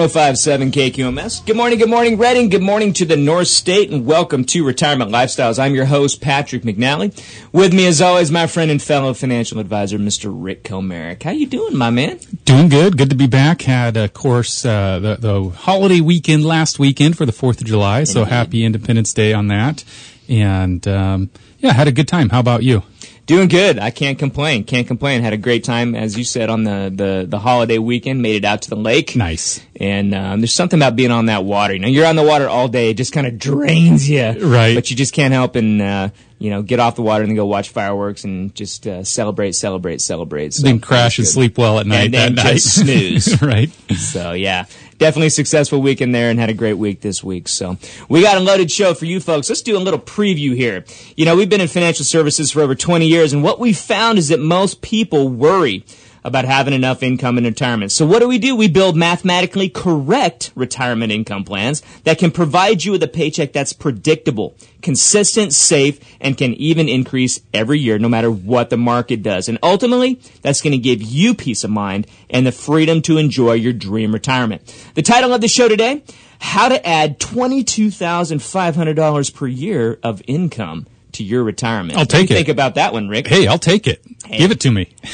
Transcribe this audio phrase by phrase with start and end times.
[0.00, 1.46] 1057 KQMS.
[1.46, 2.48] Good morning, good morning, Redding.
[2.48, 5.56] Good morning to the North State, and welcome to Retirement Lifestyles.
[5.56, 7.16] I'm your host, Patrick McNally.
[7.52, 10.32] With me, as always, my friend and fellow financial advisor, Mr.
[10.34, 11.22] Rick Comerick.
[11.22, 12.18] How you doing, my man?
[12.44, 12.98] Doing good.
[12.98, 13.62] Good to be back.
[13.62, 18.02] Had, of course, uh, the, the holiday weekend last weekend for the 4th of July,
[18.02, 18.32] so Indeed.
[18.32, 19.84] happy Independence Day on that.
[20.28, 22.30] And, um, yeah, had a good time.
[22.30, 22.82] How about you?
[23.26, 23.78] Doing good.
[23.78, 24.64] I can't complain.
[24.64, 25.22] Can't complain.
[25.22, 28.20] Had a great time, as you said, on the, the, the holiday weekend.
[28.20, 29.16] Made it out to the lake.
[29.16, 29.64] Nice.
[29.80, 31.72] And um, there's something about being on that water.
[31.72, 32.90] You know, you're on the water all day.
[32.90, 34.22] It just kind of drains you.
[34.46, 34.74] Right.
[34.74, 36.08] But you just can't help and, uh,
[36.38, 39.52] you know, get off the water and then go watch fireworks and just uh, celebrate,
[39.52, 40.52] celebrate, celebrate.
[40.52, 42.52] So, then crash and sleep well at night And then that night.
[42.54, 43.40] just snooze.
[43.40, 43.70] right.
[43.96, 44.66] So yeah,
[45.04, 47.46] definitely successful weekend there and had a great week this week.
[47.46, 47.76] So
[48.08, 49.50] we got a loaded show for you folks.
[49.50, 50.82] Let's do a little preview here.
[51.14, 54.16] You know, we've been in financial services for over 20 years and what we found
[54.16, 55.84] is that most people worry
[56.24, 57.92] about having enough income in retirement.
[57.92, 58.56] So what do we do?
[58.56, 63.74] We build mathematically correct retirement income plans that can provide you with a paycheck that's
[63.74, 69.48] predictable, consistent, safe, and can even increase every year no matter what the market does.
[69.48, 73.52] And ultimately, that's going to give you peace of mind and the freedom to enjoy
[73.54, 74.62] your dream retirement.
[74.94, 76.02] The title of the show today,
[76.40, 81.94] how to add $22,500 per year of income to your retirement.
[81.94, 82.38] I'll What do take you it.
[82.40, 83.26] Think about that one, Rick.
[83.26, 84.04] Hey, I'll take it.
[84.30, 84.94] Give it to me.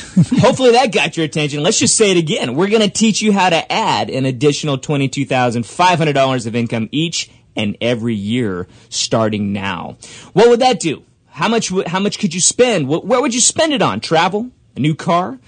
[0.40, 1.62] Hopefully that got your attention.
[1.62, 2.54] Let's just say it again.
[2.54, 7.76] We're going to teach you how to add an additional $22,500 of income each and
[7.80, 9.96] every year starting now.
[10.32, 11.02] What would that do?
[11.28, 12.86] How much, how much could you spend?
[12.86, 14.00] Wh- Where would you spend it on?
[14.00, 14.50] Travel?
[14.76, 15.38] A new car?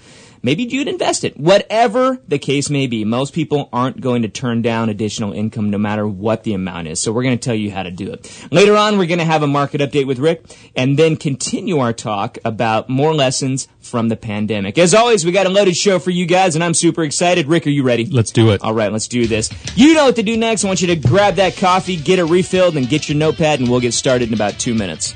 [0.45, 1.37] Maybe you'd invest it.
[1.37, 5.77] Whatever the case may be, most people aren't going to turn down additional income no
[5.77, 7.01] matter what the amount is.
[7.01, 8.47] So we're going to tell you how to do it.
[8.51, 10.43] Later on, we're going to have a market update with Rick
[10.75, 14.77] and then continue our talk about more lessons from the pandemic.
[14.77, 17.47] As always, we got a loaded show for you guys and I'm super excited.
[17.47, 18.05] Rick, are you ready?
[18.05, 18.61] Let's do it.
[18.61, 19.49] All right, let's do this.
[19.77, 20.65] You know what to do next.
[20.65, 23.69] I want you to grab that coffee, get it refilled, and get your notepad, and
[23.69, 25.15] we'll get started in about two minutes.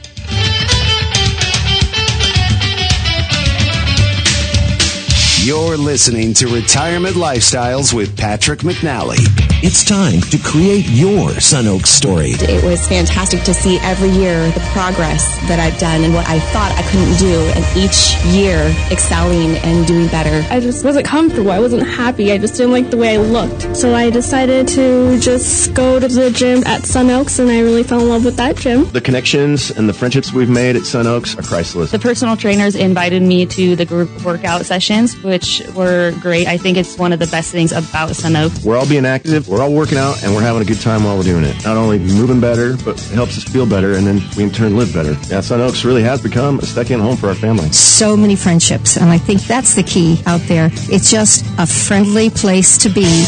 [5.48, 9.16] You're listening to Retirement Lifestyles with Patrick McNally.
[9.64, 12.32] It's time to create your Sun Oak story.
[12.32, 16.40] It was fantastic to see every year the progress that I've done and what I
[16.40, 18.60] thought I couldn't do, and each year
[18.92, 20.46] excelling and doing better.
[20.54, 21.52] I just wasn't comfortable.
[21.52, 22.34] I wasn't happy.
[22.34, 23.74] I just didn't like the way I looked.
[23.76, 27.84] So I decided to just go to the gym at Sun Oaks, and I really
[27.84, 28.84] fell in love with that gym.
[28.92, 31.92] The connections and the friendships we've made at Sun Oaks are priceless.
[31.92, 35.37] The personal trainers invited me to the group workout sessions, which
[35.76, 36.48] were great.
[36.48, 38.52] I think it's one of the best things about Sun Oak.
[38.64, 41.18] We're all being active, we're all working out, and we're having a good time while
[41.18, 41.56] we're doing it.
[41.64, 44.76] Not only moving better, but it helps us feel better, and then we in turn
[44.78, 45.14] live better.
[45.30, 47.70] Yeah, Sun Oaks really has become a second home for our family.
[47.72, 50.70] so many friendships, and I think that's the key out there.
[50.90, 53.26] It's just a friendly place to be.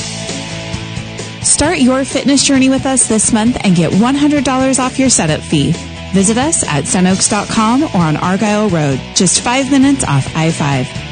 [1.44, 5.74] Start your fitness journey with us this month and get $100 off your setup fee.
[6.14, 11.09] Visit us at sunoaks.com or on Argyle Road, just five minutes off I 5.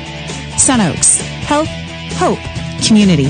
[0.57, 1.21] Sunoaks.
[1.45, 1.69] Health,
[2.17, 2.39] hope,
[2.85, 3.29] community.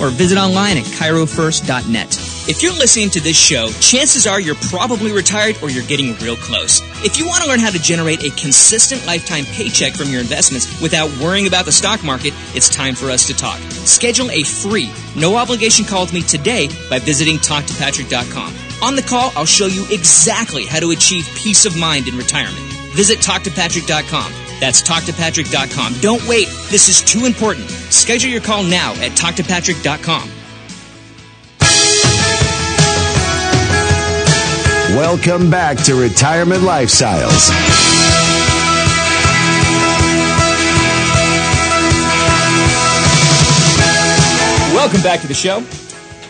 [0.00, 2.18] or visit online at chirofirst.net.
[2.48, 6.36] If you're listening to this show, chances are you're probably retired or you're getting real
[6.36, 6.80] close.
[7.04, 10.80] If you want to learn how to generate a consistent lifetime paycheck from your investments
[10.80, 13.58] without worrying about the stock market, it's time for us to talk.
[13.58, 18.54] Schedule a free, no obligation call with me today by visiting talktopatrick.com.
[18.82, 22.64] On the call, I'll show you exactly how to achieve peace of mind in retirement.
[22.94, 24.47] Visit TalkToPatrick.com.
[24.60, 25.94] That's TalkToPatrick.com.
[26.00, 26.48] Don't wait.
[26.70, 27.68] This is too important.
[27.68, 30.30] Schedule your call now at TalkToPatrick.com.
[34.96, 37.50] Welcome back to Retirement Lifestyles.
[44.74, 45.62] Welcome back to the show.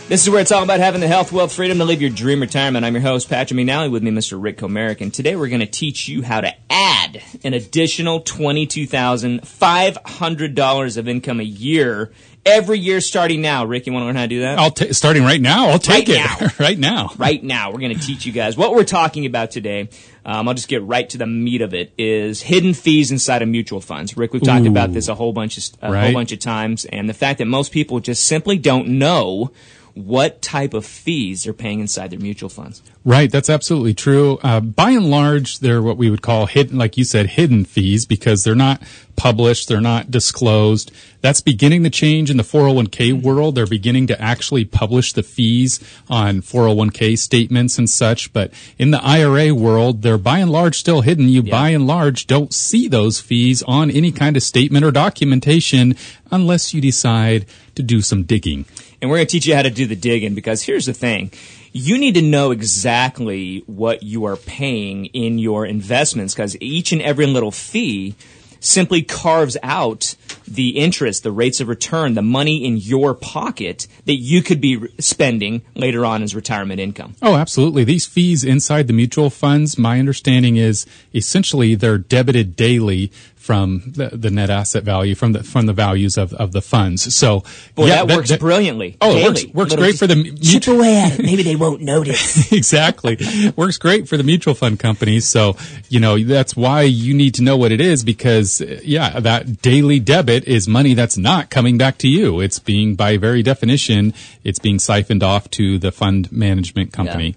[0.09, 2.41] This is where it's all about having the health, wealth, freedom to live your dream
[2.41, 2.83] retirement.
[2.83, 4.41] I'm your host, Patrick McNally, with me, Mr.
[4.41, 10.97] Rick Comerick, and today we're going to teach you how to add an additional $22,500
[10.97, 12.11] of income a year
[12.43, 13.65] every year starting now.
[13.65, 14.57] Rick, you want to learn how to do that?
[14.57, 15.69] I'll ta- starting right now.
[15.69, 16.47] I'll take Right it now.
[16.59, 17.11] right now.
[17.19, 17.69] right now.
[17.69, 19.89] We're going to teach you guys what we're talking about today.
[20.25, 21.93] Um, I'll just get right to the meat of it.
[21.99, 24.17] Is hidden fees inside of mutual funds.
[24.17, 24.69] Rick, we've talked Ooh.
[24.69, 27.45] about this a whole bunch of a whole bunch of times, and the fact that
[27.45, 29.51] most people just simply don't know
[29.93, 32.81] what type of fees they're paying inside their mutual funds.
[33.05, 34.39] Right, that's absolutely true.
[34.43, 38.05] Uh, by and large, they're what we would call hidden, like you said, hidden fees
[38.05, 38.81] because they're not
[39.15, 40.91] published, they're not disclosed.
[41.21, 43.55] That's beginning to change in the 401k world.
[43.55, 48.31] They're beginning to actually publish the fees on 401k statements and such.
[48.31, 51.27] But in the IRA world, they're by and large still hidden.
[51.27, 55.95] You by and large don't see those fees on any kind of statement or documentation
[56.31, 57.45] unless you decide
[57.79, 58.65] to do some digging.
[59.01, 61.31] And we're going to teach you how to do the digging because here's the thing.
[61.71, 67.01] You need to know exactly what you are paying in your investments because each and
[67.01, 68.15] every little fee
[68.59, 70.15] simply carves out
[70.47, 74.79] the interest, the rates of return, the money in your pocket that you could be
[74.99, 77.15] spending later on as retirement income.
[77.21, 77.83] Oh, absolutely.
[77.83, 84.09] These fees inside the mutual funds, my understanding is essentially they're debited daily from the,
[84.09, 87.15] the net asset value from the from the values of, of the funds.
[87.15, 87.43] So
[87.73, 88.97] Boy, yeah, that, works brilliantly.
[88.99, 91.25] Oh, it works, works Little great for the chip away at it.
[91.25, 92.51] Maybe they won't notice.
[92.51, 93.17] exactly.
[93.55, 95.27] Works great for the mutual fund companies.
[95.27, 95.55] So,
[95.87, 99.99] you know, that's why you need to know what it is because, yeah, that daily
[99.99, 102.41] debit is money that's not coming back to you.
[102.41, 104.13] It's being, by very definition,
[104.43, 107.35] it's being siphoned off to the fund management company.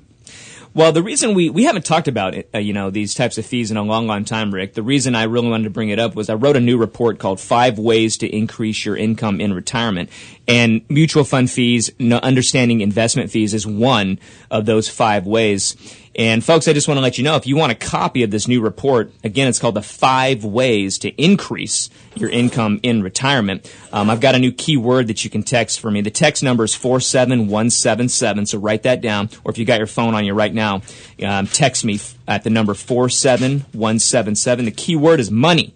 [0.74, 3.44] Well, the reason we, we haven't talked about it, uh, you know, these types of
[3.44, 5.98] fees in a long, long time, Rick, the reason I really wanted to bring it
[5.98, 9.52] up was I wrote a new report called Five Ways to Increase Your Income in
[9.52, 10.08] Retirement.
[10.48, 14.18] And mutual fund fees, understanding investment fees is one
[14.50, 15.76] of those five ways.
[16.14, 18.30] And folks, I just want to let you know if you want a copy of
[18.30, 23.72] this new report, again, it's called the five ways to increase your income in retirement.
[23.92, 26.02] Um, I've got a new keyword that you can text for me.
[26.02, 28.46] The text number is 47177.
[28.46, 29.30] So write that down.
[29.44, 30.82] Or if you got your phone on you right now,
[31.22, 31.98] um, text me
[32.28, 34.64] at the number 47177.
[34.66, 35.74] The keyword is money.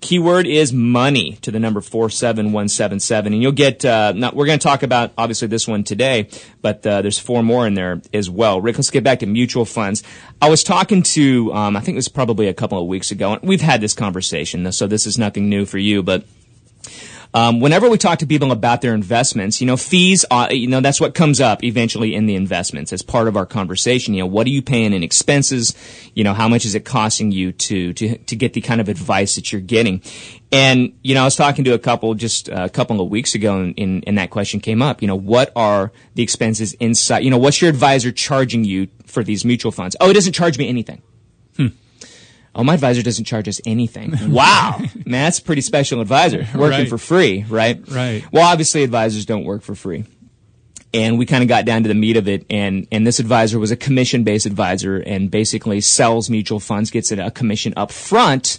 [0.00, 3.32] Keyword is money to the number 47177.
[3.32, 6.28] And you'll get, uh, not, we're going to talk about obviously this one today,
[6.62, 8.60] but uh, there's four more in there as well.
[8.60, 10.02] Rick, let's get back to mutual funds.
[10.40, 13.32] I was talking to, um, I think it was probably a couple of weeks ago,
[13.32, 16.24] and we've had this conversation, so this is nothing new for you, but
[17.34, 20.80] um, whenever we talk to people about their investments, you know, fees, uh, you know,
[20.80, 24.14] that's what comes up eventually in the investments as part of our conversation.
[24.14, 25.74] You know, what are you paying in expenses?
[26.14, 28.88] You know, how much is it costing you to, to, to get the kind of
[28.88, 30.02] advice that you're getting?
[30.50, 33.60] And, you know, I was talking to a couple just a couple of weeks ago
[33.60, 35.02] and, and, and that question came up.
[35.02, 37.20] You know, what are the expenses inside?
[37.20, 39.96] You know, what's your advisor charging you for these mutual funds?
[40.00, 41.02] Oh, it doesn't charge me anything.
[42.58, 44.12] Oh, my advisor doesn't charge us anything.
[44.28, 44.78] Wow.
[45.06, 46.38] Man, that's a pretty special advisor.
[46.54, 46.88] Working Right.
[46.88, 47.80] for free, right?
[47.88, 48.24] Right.
[48.32, 50.04] Well, obviously advisors don't work for free.
[50.92, 52.44] And we kind of got down to the meat of it.
[52.50, 57.12] And, and this advisor was a commission based advisor and basically sells mutual funds, gets
[57.12, 58.58] a commission up front.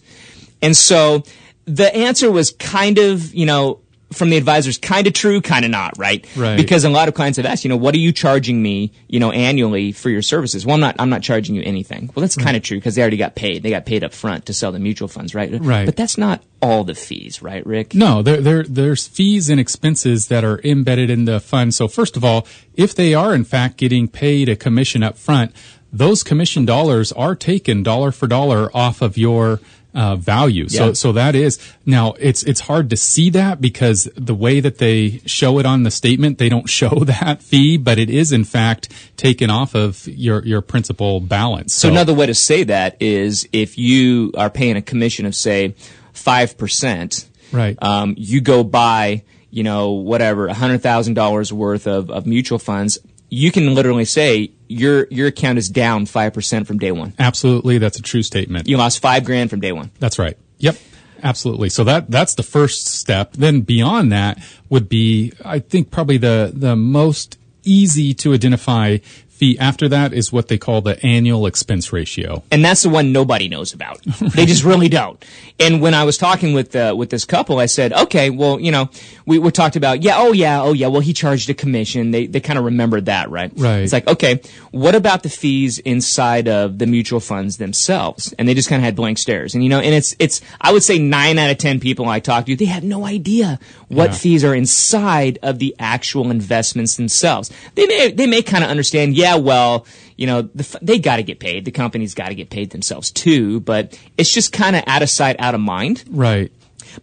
[0.61, 1.23] And so
[1.65, 5.71] the answer was kind of, you know, from the advisors, kind of true, kind of
[5.71, 6.25] not, right?
[6.35, 6.57] Right.
[6.57, 9.19] Because a lot of clients have asked, you know, what are you charging me, you
[9.19, 10.65] know, annually for your services?
[10.65, 12.09] Well, I'm not, I'm not charging you anything.
[12.15, 13.61] Well, that's kind of true because they already got paid.
[13.61, 15.51] They got paid up front to sell the mutual funds, right?
[15.61, 15.85] Right.
[15.85, 17.93] But that's not all the fees, right, Rick?
[17.93, 21.73] No, there, there, there's fees and expenses that are embedded in the fund.
[21.73, 25.53] So first of all, if they are in fact getting paid a commission up front,
[25.91, 29.59] those commission dollars are taken dollar for dollar off of your
[29.93, 30.69] uh, value.
[30.69, 30.93] So, Yeah.
[30.93, 35.21] so that is now it's it's hard to see that because the way that they
[35.25, 38.89] show it on the statement, they don't show that fee, but it is in fact
[39.17, 41.73] taken off of your your principal balance.
[41.73, 45.75] So another way to say that is if you are paying a commission of say
[46.13, 47.75] five percent, Right.
[47.81, 52.59] Um, you go buy, you know, whatever, a hundred thousand dollars worth of, of mutual
[52.59, 52.99] funds.
[53.29, 57.13] You can literally say your your account is down five percent from day one.
[57.19, 58.67] absolutely, that's a true statement.
[58.67, 59.91] You lost five grand from day one.
[59.99, 60.37] That's right.
[60.59, 60.77] Yep.
[61.21, 61.69] Absolutely.
[61.69, 63.33] So that that's the first step.
[63.33, 69.57] Then beyond that would be I think probably the the most easy to identify fee
[69.59, 72.43] after that is what they call the annual expense ratio.
[72.51, 74.01] and that's the one nobody knows about.
[74.35, 75.23] They just really don't.
[75.59, 78.71] And when I was talking with uh, with this couple, I said, "Okay, well, you
[78.71, 78.89] know,
[79.25, 82.11] we, we talked about, yeah, oh yeah, oh yeah, well, he charged a commission.
[82.11, 83.51] They they kind of remembered that, right?
[83.55, 83.79] Right.
[83.79, 88.33] It's like, okay, what about the fees inside of the mutual funds themselves?
[88.39, 89.53] And they just kind of had blank stares.
[89.53, 92.19] And you know, and it's it's I would say nine out of ten people I
[92.21, 94.15] talk to, they have no idea what Yeah.
[94.17, 97.51] fees are inside of the actual investments themselves.
[97.75, 99.85] They may they may kind of understand, yeah, well,
[100.19, 101.63] you know, the, they got to get paid.
[101.63, 105.09] The company's got to get paid themselves too, but it's just kind of out of
[105.09, 106.03] sight, out of mind.
[106.09, 106.51] Right.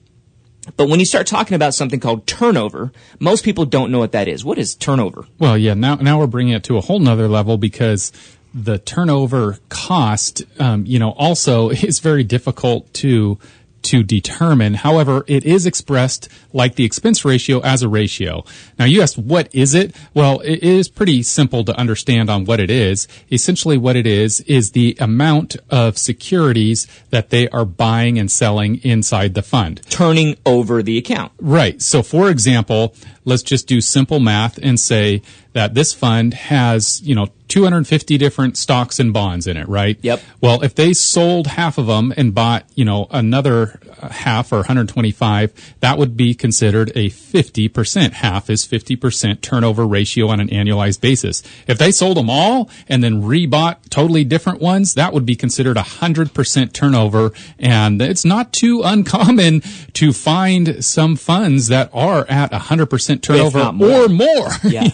[0.76, 4.28] But when you start talking about something called turnover, most people don't know what that
[4.28, 4.44] is.
[4.44, 5.24] What is turnover?
[5.38, 5.74] Well, yeah.
[5.74, 8.12] Now, now we're bringing it to a whole nother level because
[8.52, 13.38] the turnover cost, um, you know, also is very difficult to
[13.82, 14.74] to determine.
[14.74, 18.44] However, it is expressed like the expense ratio as a ratio.
[18.78, 19.94] Now, you asked, what is it?
[20.14, 23.08] Well, it is pretty simple to understand on what it is.
[23.32, 28.76] Essentially, what it is is the amount of securities that they are buying and selling
[28.84, 29.80] inside the fund.
[29.88, 31.32] Turning over the account.
[31.40, 31.80] Right.
[31.80, 32.94] So, for example,
[33.30, 35.22] let's just do simple math and say
[35.52, 39.98] that this fund has, you know, 250 different stocks and bonds in it, right?
[40.02, 40.22] Yep.
[40.40, 44.58] Well, if they sold half of them and bought, you know, another uh, half or
[44.58, 48.12] 125, that would be considered a 50%.
[48.12, 51.42] Half is 50% turnover ratio on an annualized basis.
[51.66, 55.76] If they sold them all and then rebought totally different ones, that would be considered
[55.76, 57.32] a 100% turnover.
[57.58, 59.62] And it's not too uncommon
[59.94, 64.04] to find some funds that are at 100% turnover more.
[64.04, 64.48] or more.
[64.64, 64.88] Yeah.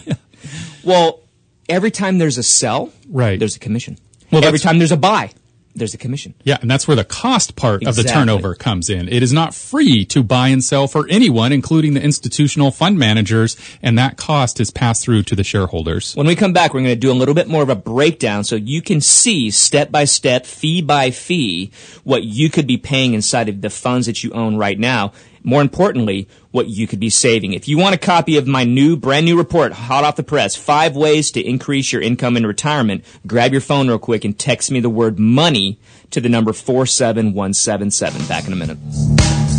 [0.83, 1.21] well,
[1.69, 3.39] every time there's a sell, Right.
[3.39, 3.97] there's a commission.
[4.31, 5.31] Well, every time there's a buy,
[5.73, 6.33] there's a commission.
[6.43, 9.07] Yeah, and that's where the cost part of the turnover comes in.
[9.07, 13.55] It is not free to buy and sell for anyone, including the institutional fund managers,
[13.81, 16.13] and that cost is passed through to the shareholders.
[16.15, 18.43] When we come back, we're going to do a little bit more of a breakdown
[18.43, 21.71] so you can see step by step, fee by fee,
[22.03, 25.13] what you could be paying inside of the funds that you own right now.
[25.47, 27.53] More importantly, what you could be saving.
[27.53, 30.57] If you want a copy of my new, brand new report, hot off the press,
[30.57, 34.71] five ways to increase your income in retirement, grab your phone real quick and text
[34.71, 35.79] me the word money
[36.11, 38.27] to the number 47177.
[38.27, 39.56] Back in a minute.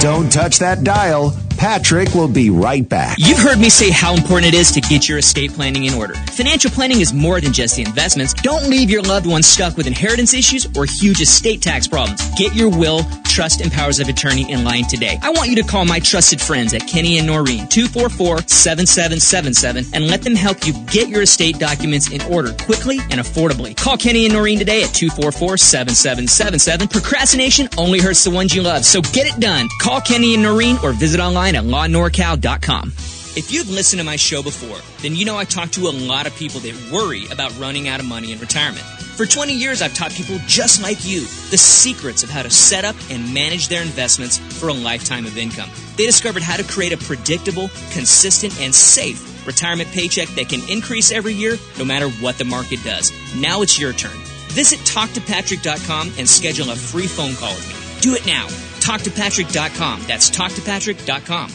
[0.00, 1.36] Don't touch that dial.
[1.58, 3.16] Patrick will be right back.
[3.18, 6.14] You've heard me say how important it is to get your estate planning in order.
[6.14, 8.32] Financial planning is more than just the investments.
[8.32, 12.22] Don't leave your loved ones stuck with inheritance issues or huge estate tax problems.
[12.36, 15.18] Get your will, trust, and powers of attorney in line today.
[15.20, 20.22] I want you to call my trusted friends at Kenny and Norine, 244-7777, and let
[20.22, 23.76] them help you get your estate documents in order quickly and affordably.
[23.76, 26.92] Call Kenny and Norine today at 244-7777.
[26.92, 29.68] Procrastination only hurts the ones you love, so get it done.
[29.80, 32.92] Call Kenny and Norine or visit online at lawnorcal.com.
[33.36, 36.26] If you've listened to my show before, then you know I talk to a lot
[36.26, 38.84] of people that worry about running out of money in retirement.
[39.18, 41.20] For 20 years, I've taught people just like you
[41.50, 45.36] the secrets of how to set up and manage their investments for a lifetime of
[45.36, 45.70] income.
[45.96, 51.10] They discovered how to create a predictable, consistent, and safe retirement paycheck that can increase
[51.10, 53.12] every year no matter what the market does.
[53.36, 54.16] Now it's your turn.
[54.50, 58.00] Visit talktopatrick.com and schedule a free phone call with me.
[58.00, 58.46] Do it now.
[58.88, 60.04] Talktopatrick.com.
[60.06, 61.50] That's talktopatrick.com.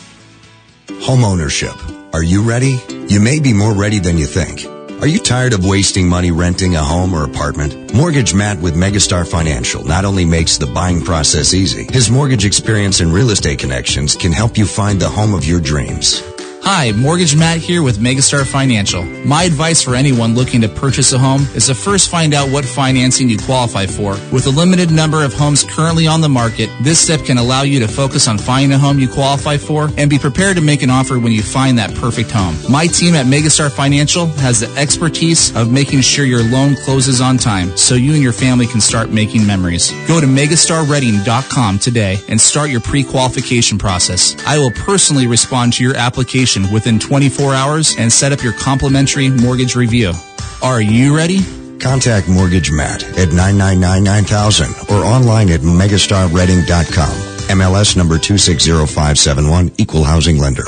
[1.02, 2.13] Homeownership.
[2.13, 2.78] Are you ready?
[3.08, 4.68] You may be more ready than you think.
[5.02, 7.92] Are you tired of wasting money renting a home or apartment?
[7.92, 13.00] Mortgage Matt with Megastar Financial not only makes the buying process easy, his mortgage experience
[13.00, 16.22] and real estate connections can help you find the home of your dreams.
[16.65, 19.03] Hi, Mortgage Matt here with Megastar Financial.
[19.03, 22.63] My advice for anyone looking to purchase a home is to first find out what
[22.63, 24.12] financing you qualify for.
[24.32, 27.82] With a limited number of homes currently on the market, this step can allow you
[27.82, 30.89] to focus on finding a home you qualify for and be prepared to make an
[30.89, 32.55] offer when you find that perfect home.
[32.70, 37.38] My team at Megastar Financial has the expertise of making sure your loan closes on
[37.38, 39.91] time so you and your family can start making memories.
[40.08, 44.38] Go to megastarreading.com today and start your pre-qualification process.
[44.48, 49.29] I will personally respond to your application within 24 hours and set up your complimentary
[49.29, 50.13] mortgage review.
[50.62, 51.39] Are you ready?
[51.79, 57.33] Contact Mortgage Matt at 999-9000 or online at megastarreading.com.
[57.57, 60.63] MLS number 260571, Equal Housing Lender.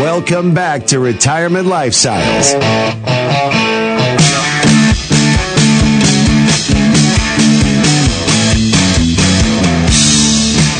[0.00, 2.54] Welcome back to Retirement Lifestyles.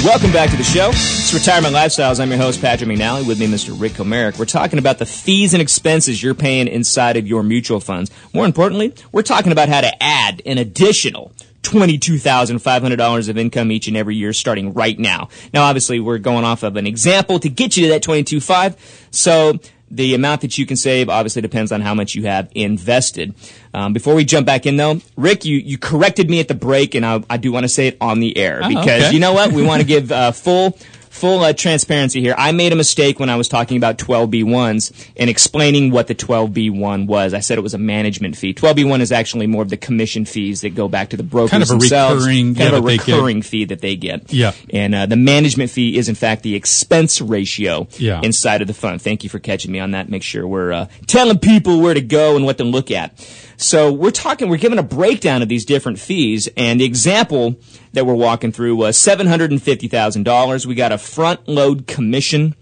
[0.06, 0.90] Welcome back to the show.
[0.90, 2.20] It's Retirement Lifestyles.
[2.20, 3.26] I'm your host, Patrick McNally.
[3.26, 3.78] With me, Mr.
[3.78, 4.38] Rick Comerick.
[4.38, 8.12] We're talking about the fees and expenses you're paying inside of your mutual funds.
[8.32, 11.32] More importantly, we're talking about how to add an additional
[11.62, 15.28] $22,500 of income each and every year starting right now.
[15.52, 18.76] Now, obviously, we're going off of an example to get you to that 22.5.
[19.10, 19.58] So
[19.90, 23.34] the amount that you can save obviously depends on how much you have invested.
[23.72, 26.94] Um, before we jump back in though, Rick, you, you corrected me at the break
[26.94, 29.12] and I, I do want to say it on the air Oh, because okay.
[29.12, 29.52] you know what?
[29.52, 30.76] We want to give uh, full
[31.16, 32.34] full uh, transparency here.
[32.36, 37.06] I made a mistake when I was talking about 12B1s and explaining what the 12B1
[37.06, 37.34] was.
[37.34, 38.52] I said it was a management fee.
[38.54, 41.62] 12B1 is actually more of the commission fees that go back to the brokers Kind
[41.62, 42.24] of a themselves.
[42.26, 44.32] recurring- kind yeah, of a recurring fee that they get.
[44.32, 44.52] Yeah.
[44.70, 48.20] And uh, the management fee is in fact the expense ratio Yeah.
[48.22, 49.00] inside of the fund.
[49.00, 50.08] Thank you for catching me on that.
[50.08, 53.12] Make sure we're uh, telling people where to go and what to look at.
[53.56, 57.56] So we're talking, we're giving a breakdown of these different fees, and the example
[57.92, 60.66] that we're walking through was seven hundred and fifty thousand dollars.
[60.66, 62.54] We got a front load commission.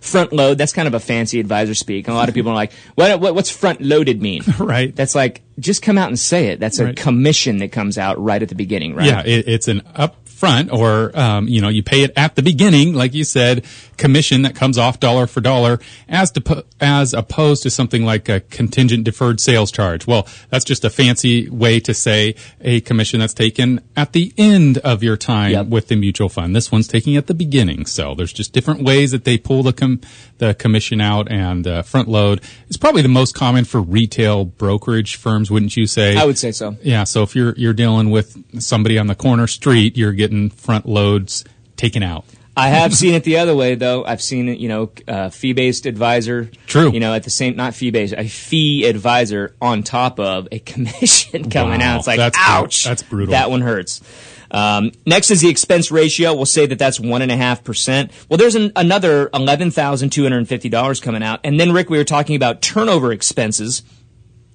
[0.00, 2.06] Front load, that's kind of a fancy advisor speak.
[2.06, 4.42] And a lot of people are like, what, what, what's front loaded mean?
[4.58, 4.94] right.
[4.94, 6.60] That's like, just come out and say it.
[6.60, 6.96] That's a Right.
[6.96, 9.06] commission that comes out right at the beginning, right?
[9.06, 9.80] Yeah, it, it's an
[10.44, 13.64] upfront, or um, you know, you pay it at the beginning, like you said,
[13.96, 18.40] commission that comes off dollar for dollar, as to, as opposed to something like a
[18.40, 20.06] contingent deferred sales charge.
[20.06, 24.78] Well, that's just a fancy way to say a commission that's taken at the end
[24.78, 25.66] of your time Yep.
[25.66, 26.54] with the mutual fund.
[26.56, 29.72] This one's taking at the beginning, so there's just different ways that they pull the
[29.72, 30.00] com-
[30.38, 32.40] the commission out and uh, front load.
[32.66, 36.16] It's probably the most common for retail brokerage firms, wouldn't you say?
[36.16, 36.76] I would say so.
[36.82, 40.86] Yeah, so if you're you're dealing with somebody on the corner street, you're getting front
[40.86, 41.44] loads
[41.76, 42.24] taken out.
[42.56, 44.04] I have seen it the other way, though.
[44.04, 46.50] I've seen it, you know, uh, fee-based advisor.
[46.68, 46.92] True.
[46.92, 51.50] You know, at the same, not fee-based, a fee advisor on top of a commission
[51.50, 51.98] coming Wow, out.
[51.98, 52.84] It's like, that's ouch.
[52.84, 53.32] that's brutal.
[53.32, 54.00] That one hurts.
[54.52, 56.32] Um, next is the expense ratio.
[56.32, 58.12] We'll say that that's one and a half percent.
[58.28, 61.90] Well, there's an, another eleven thousand two hundred fifty dollars coming out, and then Rick,
[61.90, 63.82] we were talking about turnover expenses.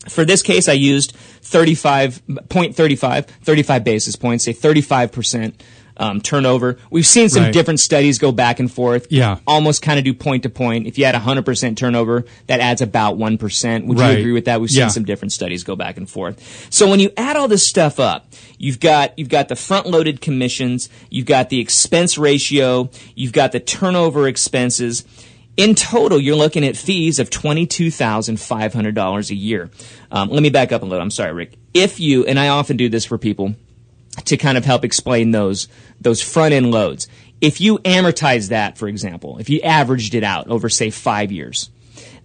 [0.07, 5.53] For this case, I used 35, 0.35, 35 basis points, say 35%
[5.97, 6.77] um, turnover.
[6.89, 7.51] We've seen some Right.
[7.53, 9.07] different studies go back and forth.
[9.09, 9.39] Yeah.
[9.45, 10.87] Almost kind of do point to point.
[10.87, 13.85] If you had 100% turnover, that adds about 1%.
[13.87, 14.13] Would Right.
[14.13, 14.61] you agree with that?
[14.61, 14.85] We've Yeah.
[14.85, 16.67] seen some different studies go back and forth.
[16.69, 20.21] So when you add all this stuff up, you've got, you've got the front loaded
[20.21, 25.03] commissions, you've got the expense ratio, you've got the turnover expenses.
[25.59, 29.69] In total, you're looking at fees of $22,500 a year.
[30.09, 31.01] Um, let me back up a little.
[31.01, 31.57] I'm sorry, Rick.
[31.73, 33.55] If you, and I often do this for people
[34.23, 35.67] to kind of help explain those,
[35.99, 37.09] those front end loads.
[37.41, 41.69] If you amortize that, for example, if you averaged it out over, say, five years,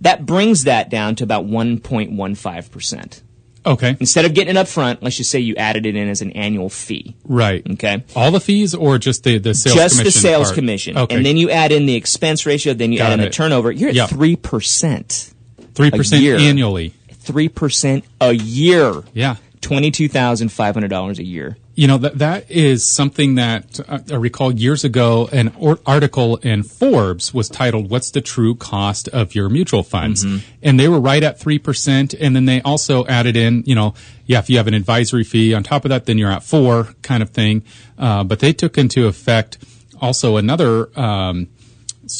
[0.00, 3.20] that brings that down to about 1.15%.
[3.66, 3.96] Okay.
[3.98, 6.32] Instead of getting it up front, let's just say you added it in as an
[6.32, 7.16] annual fee.
[7.24, 7.62] Right.
[7.72, 8.04] Okay.
[8.14, 10.04] All the fees or just the, the sales just commission?
[10.04, 10.54] the sales part?
[10.54, 10.98] commission.
[10.98, 11.16] Okay.
[11.16, 13.72] And then you add in the expense ratio, then you Got add in the turnover.
[13.72, 14.10] You're at Yep.
[14.10, 15.32] 3%.
[15.72, 16.36] 3% year.
[16.36, 16.92] annually.
[17.10, 19.02] 3% a year.
[19.14, 19.36] Yeah.
[19.62, 21.56] $22,500 a year.
[21.74, 26.36] You know, that, that is something that uh, I recall years ago, an or- article
[26.36, 30.24] in Forbes was titled, What's the True Cost of Your Mutual Funds?
[30.24, 30.38] Mm-hmm.
[30.62, 32.14] And they were right at 3%.
[32.20, 33.94] And then they also added in, you know,
[34.26, 36.94] yeah, if you have an advisory fee on top of that, then you're at four
[37.02, 37.64] kind of thing.
[37.98, 39.58] Uh, but they took into effect
[40.00, 41.48] also another, um,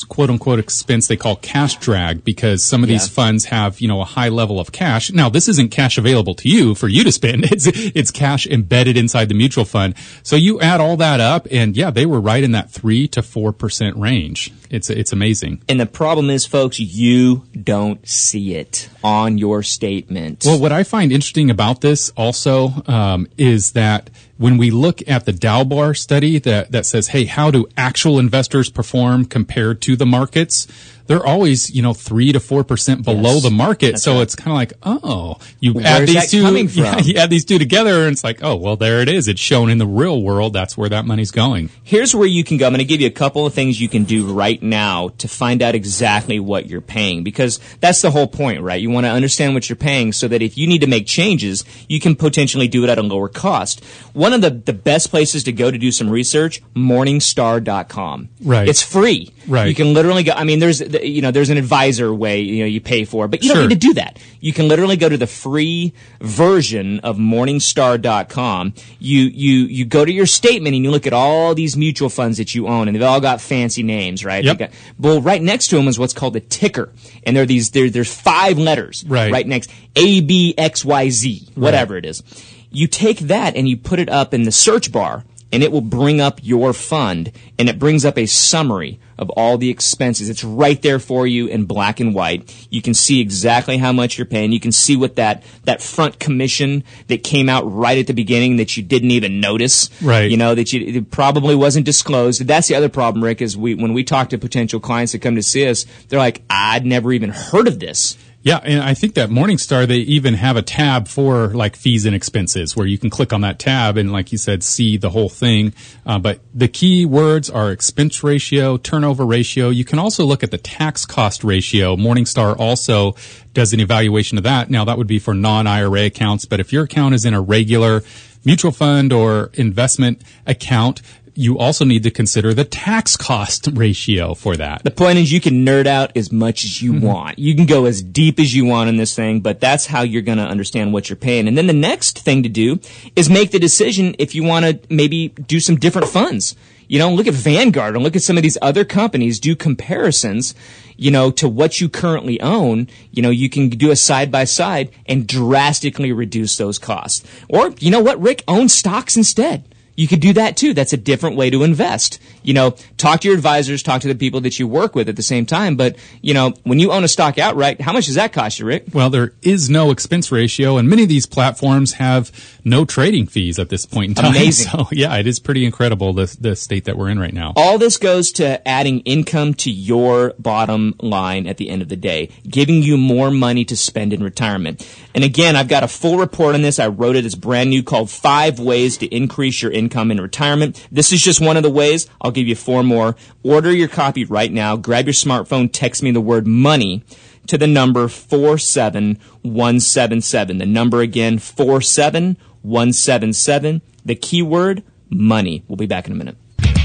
[0.08, 4.00] quote unquote expense they call cash drag because some of these funds have, you know,
[4.00, 5.12] a high level of cash.
[5.12, 7.44] Now, this isn't cash available to you for you to spend.
[7.54, 9.94] It's, it's cash embedded inside the mutual fund.
[10.24, 13.20] So you add all that up and yeah, they were right in that three to
[13.20, 14.52] 4% range.
[14.70, 15.62] It's, it's amazing.
[15.68, 20.42] And the problem is, folks, you don't see it on your statement.
[20.44, 25.24] Well, what I find interesting about this also um, is that when we look at
[25.24, 30.06] the Dalbar study that, that says, hey, how do actual investors perform compared to the
[30.06, 30.66] markets?
[31.06, 33.42] They're always, you know, three to four percent below Yes.
[33.42, 33.92] the market.
[33.92, 34.22] That's so right.
[34.22, 36.38] it's kind of like, oh, you Where's add these two,
[36.80, 39.28] yeah, you add these two together, and it's like, oh, well, there it is.
[39.28, 40.52] It's shown in the real world.
[40.54, 41.68] That's where that money's going.
[41.82, 42.66] Here's where you can go.
[42.66, 45.28] I'm going to give you a couple of things you can do right now to
[45.28, 48.80] find out exactly what you're paying because that's the whole point, right?
[48.80, 51.64] You want to understand what you're paying so that if you need to make changes,
[51.88, 53.84] you can potentially do it at a lower cost.
[54.14, 58.28] One of the, the best places to go to do some research, morningstar.com.
[58.42, 58.68] Right.
[58.68, 59.33] It's free.
[59.46, 59.66] Right.
[59.68, 62.66] You can literally go, I mean, there's, you know, there's an advisor way, you know,
[62.66, 63.56] you pay for, but you Sure.
[63.60, 64.18] don't need to do that.
[64.40, 68.74] You can literally go to the free version of morningstar.com.
[68.98, 72.38] You, you, you go to your statement and you look at all these mutual funds
[72.38, 74.44] that you own and they've all got fancy names, right?
[74.44, 74.58] Yep.
[74.58, 76.92] Got- well, right next to them is what's called a ticker.
[77.24, 79.04] And there are these, there, there's five letters.
[79.06, 79.32] Right.
[79.32, 79.70] Right next.
[79.96, 81.48] A, B, X, Y, Z.
[81.54, 82.22] Whatever it is.
[82.70, 85.80] You take that and you put it up in the search bar and it will
[85.80, 90.28] bring up your fund and it brings up a summary of all the expenses.
[90.28, 92.66] It's right there for you in black and white.
[92.70, 94.52] You can see exactly how much you're paying.
[94.52, 98.56] You can see what that, that front commission that came out right at the beginning
[98.56, 99.90] that you didn't even notice.
[100.02, 100.30] Right.
[100.30, 102.46] You know, that you, it probably wasn't disclosed.
[102.46, 105.36] That's the other problem, Rick, is we, when we talk to potential clients that come
[105.36, 108.16] to see us, they're like, I'd never even heard of this.
[108.44, 112.14] Yeah, and I think that Morningstar they even have a tab for like fees and
[112.14, 115.30] expenses where you can click on that tab and, like you said, see the whole
[115.30, 115.72] thing.
[116.04, 119.70] Uh, but the key words are expense ratio, turnover ratio.
[119.70, 121.96] You can also look at the tax cost ratio.
[121.96, 123.16] Morningstar also
[123.54, 124.68] does an evaluation of that.
[124.68, 128.02] Now that would be for non-IRA accounts, but if your account is in a regular
[128.44, 131.00] mutual fund or investment account,
[131.34, 134.82] you also need to consider the tax cost ratio for that.
[134.84, 137.06] The point is, you can nerd out as much as you mm-hmm.
[137.06, 137.38] want.
[137.38, 140.22] You can go as deep as you want in this thing, but that's how you're
[140.22, 141.48] going to understand what you're paying.
[141.48, 142.78] And then the next thing to do
[143.16, 146.54] is make the decision if you want to maybe do some different funds.
[146.86, 150.54] You know, look at Vanguard and look at some of these other companies, do comparisons,
[150.96, 152.88] you know, to what you currently own.
[153.10, 157.24] You know, you can do a side by side and drastically reduce those costs.
[157.48, 159.64] Or, you know what, Rick, own stocks instead.
[159.96, 160.74] You could do that too.
[160.74, 162.18] That's a different way to invest.
[162.42, 165.16] You know, talk to your advisors, talk to the people that you work with at
[165.16, 165.76] the same time.
[165.76, 168.66] But, you know, when you own a stock outright, how much does that cost you,
[168.66, 168.86] Rick?
[168.92, 173.58] Well, there is no expense ratio, and many of these platforms have no trading fees
[173.58, 174.30] at this point in time.
[174.30, 174.70] Amazing.
[174.70, 177.52] So, yeah, it is pretty incredible the the state that we're in right now.
[177.56, 181.96] All this goes to adding income to your bottom line at the end of the
[181.96, 184.86] day, giving you more money to spend in retirement.
[185.14, 186.78] And again, I've got a full report on this.
[186.78, 187.24] I wrote it.
[187.24, 190.86] It's brand new called Five Ways to Increase Your Income in Retirement.
[190.90, 192.08] This is just one of the ways.
[192.20, 193.16] I'll give you four more.
[193.42, 194.76] Order your copy right now.
[194.76, 197.02] Grab your smartphone, text me the word money
[197.46, 200.58] to the number 47177.
[200.58, 203.82] The number again, 47177.
[204.04, 205.64] The keyword, money.
[205.68, 206.36] We'll be back in a minute.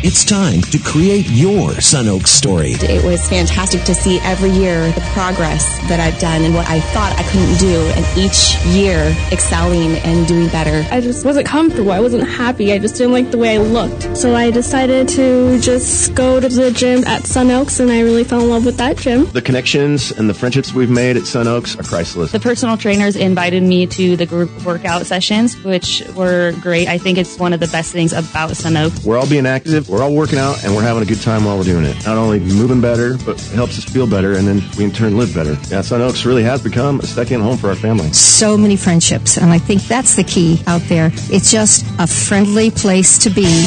[0.02, 2.72] It's time to create your Sun Oak story.
[2.72, 6.80] It was fantastic to see every year the progress that I've done and what I
[6.80, 10.88] thought I couldn't do, and each year excelling and doing better.
[10.90, 11.92] I just wasn't comfortable.
[11.92, 12.72] I wasn't happy.
[12.72, 14.16] I just didn't like the way I looked.
[14.16, 18.24] So I decided to just go to the gym at Sun Oaks, and I really
[18.24, 19.26] fell in love with that gym.
[19.26, 22.32] The connections and the friendships we've made at Sun Oaks are priceless.
[22.32, 26.88] The personal trainers invited me to the group workout sessions, which were great.
[26.88, 29.04] I think it's one of the best things about Sun Oaks.
[29.04, 31.58] We're all being active, we're all working out, and we're having a good time while
[31.58, 32.06] we're doing it.
[32.06, 35.18] Not only moving better, but it helps us feel better, and then we in turn
[35.18, 35.58] live better.
[35.70, 38.12] Yeah, Sun Oaks really has become a second home for our family.
[38.14, 41.12] So many friendships, and I think that's the key out there.
[41.32, 43.66] It's just a friendly place to be.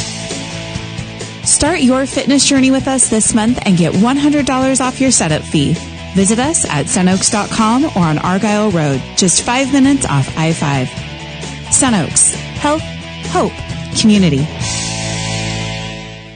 [1.45, 5.75] Start your fitness journey with us this month and get $100 off your setup fee.
[6.15, 10.89] Visit us at sunoaks.com or on Argyle Road, just five minutes off I 5.
[11.73, 12.35] Sunoaks.
[12.61, 12.83] Health,
[13.33, 13.53] hope,
[13.99, 14.47] community.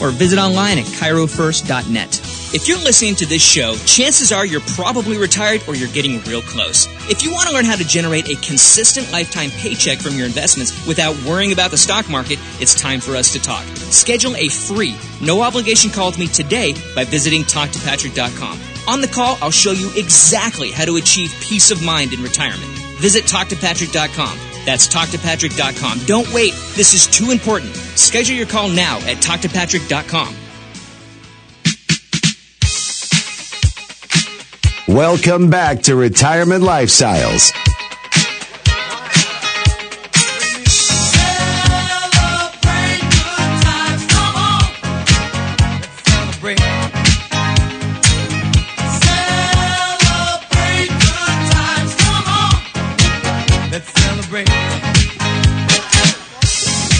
[0.00, 2.20] or visit online at chirofirst.net.
[2.52, 6.42] If you're listening to this show, chances are you're probably retired or you're getting real
[6.42, 6.86] close.
[7.08, 10.86] If you want to learn how to generate a consistent lifetime paycheck from your investments
[10.86, 13.64] without worrying about the stock market, it's time for us to talk.
[13.76, 18.58] Schedule a free, no obligation call with me today by visiting talktopatrick.com.
[18.88, 22.70] On the call, I'll show you exactly how to achieve peace of mind in retirement.
[22.98, 24.49] Visit talktopatrick.com.
[24.66, 26.00] That's talktopatrick.com.
[26.06, 26.52] Don't wait.
[26.74, 27.74] This is too important.
[27.74, 30.36] Schedule your call now at talktopatrick.com.
[34.88, 37.52] Welcome back to Retirement Lifestyles.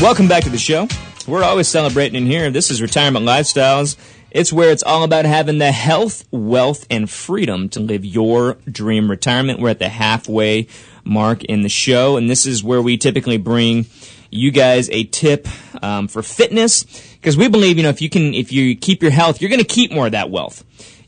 [0.01, 0.89] Welcome back to the show.
[1.29, 2.51] We're always celebrating in here.
[2.51, 3.99] This is Retirement Lifestyles.
[4.31, 9.11] It's where it's all about having the health, wealth, and freedom to live your dream
[9.11, 9.61] retirement.
[9.61, 10.69] We're at the halfway
[11.05, 13.85] mark in the show, and this is where we typically bring
[14.31, 15.47] you guys a tip
[15.85, 16.83] um, for fitness
[17.17, 19.61] because we believe, you know, if you can, if you keep your health, you're going
[19.61, 20.65] to keep more of that wealth.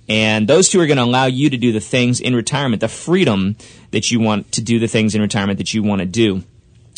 [0.06, 2.88] And those two are going to allow you to do the things in retirement, the
[2.88, 3.56] freedom
[3.92, 6.42] that you want to do the things in retirement that you want to do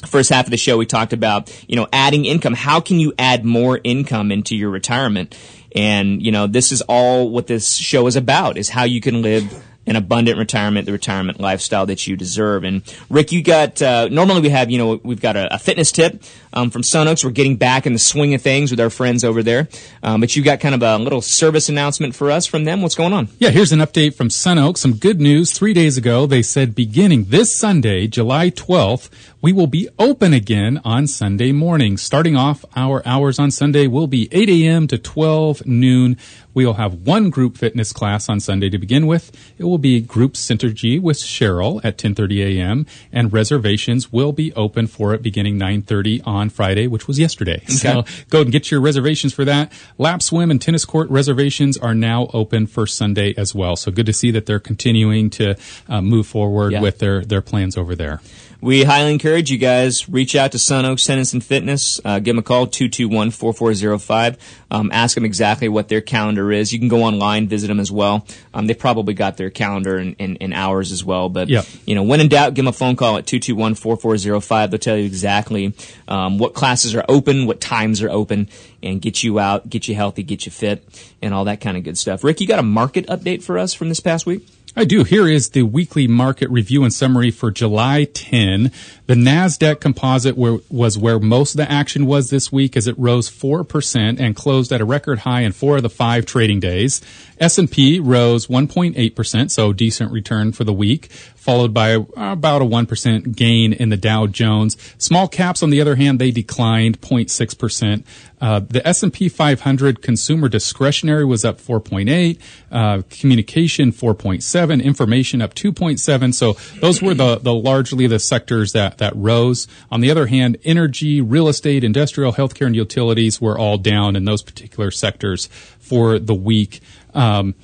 [0.07, 3.13] first half of the show we talked about you know adding income how can you
[3.19, 5.37] add more income into your retirement
[5.75, 9.23] and you know this is all what this show is about is how you can
[9.23, 12.65] live an abundant retirement, the retirement lifestyle that you deserve.
[12.65, 15.93] And Rick, you got uh, normally we have you know we've got a, a fitness
[15.93, 17.25] tip um, from SunOaks.
[17.25, 19.69] We're getting back in the swing of things with our friends over there,
[20.03, 22.83] um, but you got kind of a little service announcement for us from them.
[22.83, 23.29] What's going on?
[23.39, 24.81] Yeah, here's an update from Sun Oaks.
[24.81, 25.53] Some good news.
[25.53, 29.11] Three days ago, they said beginning this Sunday, July 12th,
[29.45, 31.99] we will be open again on Sunday morning.
[31.99, 34.87] Starting off, our hours on Sunday will be 8 a.m.
[34.87, 36.17] to 12 noon.
[36.55, 39.37] We'll have one group fitness class on Sunday to begin with.
[39.59, 42.87] It will be group synergy with Cheryl at 10:30 a.m.
[43.13, 47.61] and reservations will be open for it beginning 9:30 on Friday, which was yesterday.
[47.65, 47.75] Okay.
[47.75, 49.71] So go and get your reservations for that.
[49.99, 53.77] Lap swim and tennis court reservations are now open for Sunday as well.
[53.77, 56.81] So good to see that they're continuing to uh, move forward yeah.
[56.81, 58.23] with their their plans over there
[58.61, 62.01] we highly encourage you guys reach out to SunOaks Tennis and Fitness.
[62.05, 64.39] Uh, give them a call 221-4405.
[64.75, 66.73] Um, ask them exactly what their calendar is.
[66.73, 68.27] You can go online, visit them as well.
[68.53, 71.29] Um, they've probably got their calendar and hours as well.
[71.29, 71.65] But yep.
[71.87, 74.71] you know, when in doubt, give them a phone call at 221-4405.
[74.71, 75.75] They'll tell you exactly
[76.09, 78.49] um, what classes are open, what times are open,
[78.83, 80.85] and get you out, get you healthy, get you fit,
[81.23, 82.25] and all that kind of good stuff.
[82.25, 84.45] Rick, you got a market update for us from this past week?
[84.77, 85.05] I do.
[85.05, 88.73] Here is the weekly market review and summary for July 10.
[89.07, 92.99] The NASDAQ composite were, was where most of the action was this week as it
[92.99, 97.01] rose 4% and closed at a record high in four of the five trading days.
[97.39, 101.11] S&P rose 1.8%, so decent return for the week,
[101.45, 104.79] followed by about a 1% gain in the Dow Jones.
[104.97, 108.03] Small caps, on the other hand, they declined 0.6%.
[108.41, 112.39] Uh, the S&P 500 consumer discretionary was up 4.8,
[112.73, 116.33] uh, communication 4.7, information up 2.7.
[116.33, 119.69] So those were the, the largely the sectors that, that rose.
[119.91, 124.25] On the other hand, energy, real estate, industrial, healthcare, and utilities were all down in
[124.25, 125.47] those particular sectors
[125.79, 126.81] for the week.
[127.13, 127.55] Um,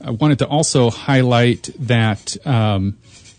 [0.00, 2.98] I wanted to also highlight that um,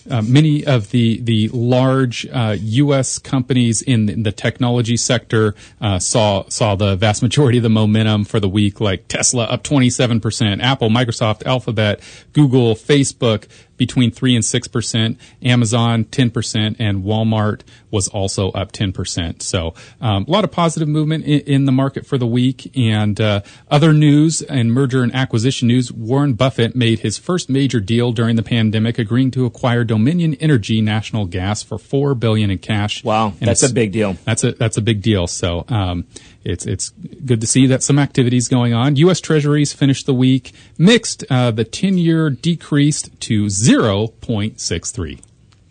[0.09, 3.17] uh, many of the the large uh, U.S.
[3.17, 8.25] companies in, in the technology sector uh, saw saw the vast majority of the momentum
[8.25, 11.99] for the week, like Tesla up 27 percent, Apple, Microsoft, Alphabet,
[12.33, 13.47] Google, Facebook
[13.79, 19.41] between 3 and 6%, Amazon 10%, and Walmart was also up 10%.
[19.41, 22.71] So um, a lot of positive movement in, in, the market for the week.
[22.77, 27.79] And uh, other news and merger and acquisition news, Warren Buffett made his first major
[27.79, 32.59] deal during the pandemic, agreeing to acquire Dominion Energy National Gas for $4 billion in
[32.59, 33.03] cash.
[33.03, 34.17] Wow, and that's a big deal.
[34.25, 35.25] That's a, that's a big deal.
[35.25, 36.05] So um,
[36.43, 38.95] it's it's good to see that some activities going on.
[38.97, 39.19] U.S.
[39.19, 41.23] Treasuries finished the week mixed.
[41.29, 45.19] Uh, the ten year decreased to zero point six three.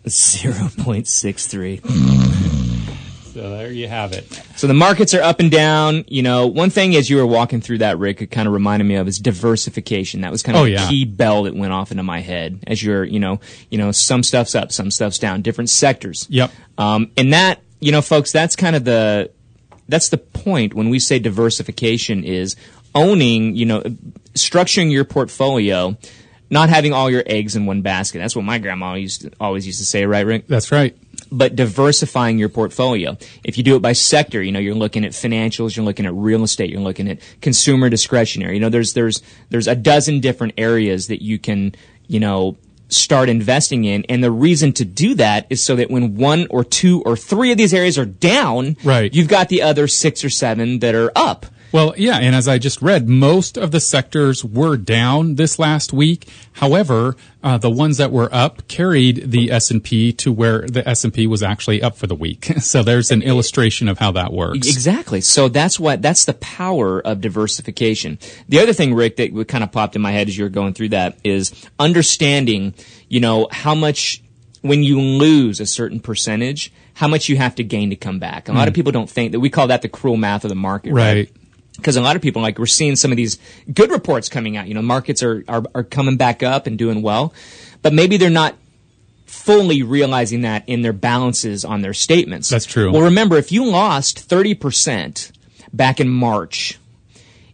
[0.07, 1.81] Zero point six three.
[3.33, 4.25] So there you have it.
[4.57, 6.03] So the markets are up and down.
[6.07, 8.85] You know, one thing as you were walking through that, Rick, it kind of reminded
[8.85, 10.21] me of is diversification.
[10.21, 10.89] That was kind of oh, a yeah.
[10.89, 14.23] key bell that went off into my head as you're, you know, you know, some
[14.23, 16.27] stuff's up, some stuff's down, different sectors.
[16.29, 16.51] Yep.
[16.77, 19.31] Um, and that, you know, folks, that's kind of the
[19.89, 22.55] that's the point when we say diversification is
[22.95, 23.81] owning, you know,
[24.33, 25.97] structuring your portfolio,
[26.49, 28.19] not having all your eggs in one basket.
[28.19, 30.47] That's what my grandma used to, always used to say, right, Rick?
[30.47, 30.97] That's right.
[31.31, 33.17] But diversifying your portfolio.
[33.43, 36.13] If you do it by sector, you know, you're looking at financials, you're looking at
[36.13, 38.55] real estate, you're looking at consumer discretionary.
[38.55, 41.75] You know, there's there's there's a dozen different areas that you can,
[42.07, 42.57] you know,
[42.89, 44.05] start investing in.
[44.09, 47.51] And the reason to do that is so that when one or two or three
[47.51, 49.13] of these areas are down, right.
[49.13, 51.45] you've got the other six or seven that are up.
[51.71, 55.93] Well, yeah, and as I just read, most of the sectors were down this last
[55.93, 56.27] week.
[56.53, 60.87] However, uh, the ones that were up carried the S and P to where the
[60.87, 62.51] S and P was actually up for the week.
[62.61, 64.67] So there's an illustration of how that works.
[64.67, 65.21] Exactly.
[65.21, 68.19] So that's what that's the power of diversification.
[68.47, 70.73] The other thing, Rick, that kind of popped in my head as you were going
[70.73, 72.73] through that is understanding,
[73.09, 74.21] you know, how much
[74.61, 78.49] when you lose a certain percentage, how much you have to gain to come back.
[78.49, 78.75] A lot of Mm.
[78.75, 81.29] people don't think that we call that the cruel math of the market, Right.
[81.79, 83.39] Because a lot of people like we're seeing some of these
[83.73, 84.67] good reports coming out.
[84.67, 87.33] You know, markets are, are are coming back up and doing well,
[87.81, 88.55] but maybe they're not
[89.25, 92.49] fully realizing that in their balances on their statements.
[92.49, 92.91] That's true.
[92.91, 95.31] Well, remember if you lost thirty percent
[95.73, 96.79] back in March,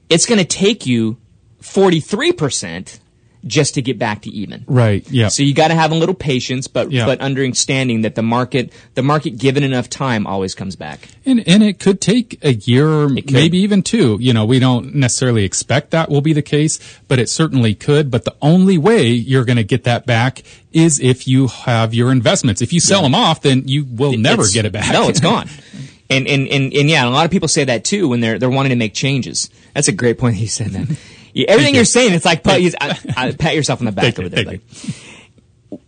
[0.09, 1.17] it's going to take you
[1.61, 2.99] forty three percent
[3.45, 4.63] just to get back to even.
[4.67, 5.09] Right.
[5.11, 5.27] Yeah.
[5.27, 7.05] So you got to have a little patience, but Yeah.
[7.05, 11.07] but understanding that the market the market given enough time always comes back.
[11.25, 14.17] And and it could take a year, or maybe even two.
[14.19, 18.09] You know, we don't necessarily expect that will be the case, but it certainly could.
[18.09, 20.41] But the only way you're going to get that back
[20.73, 22.61] is if you have your investments.
[22.61, 24.91] If you sell them off, then you will never get it back.
[24.91, 25.49] No, it's gone.
[26.07, 28.47] And, and, and, and yeah, a lot of people say that too when they're, they're
[28.47, 29.49] wanting to make changes.
[29.73, 30.97] That's a great point that you said that.
[31.35, 31.79] Yeah, everything you.
[31.79, 34.59] you're saying, it's like, pat, I, I, uh, pat yourself on the back over there.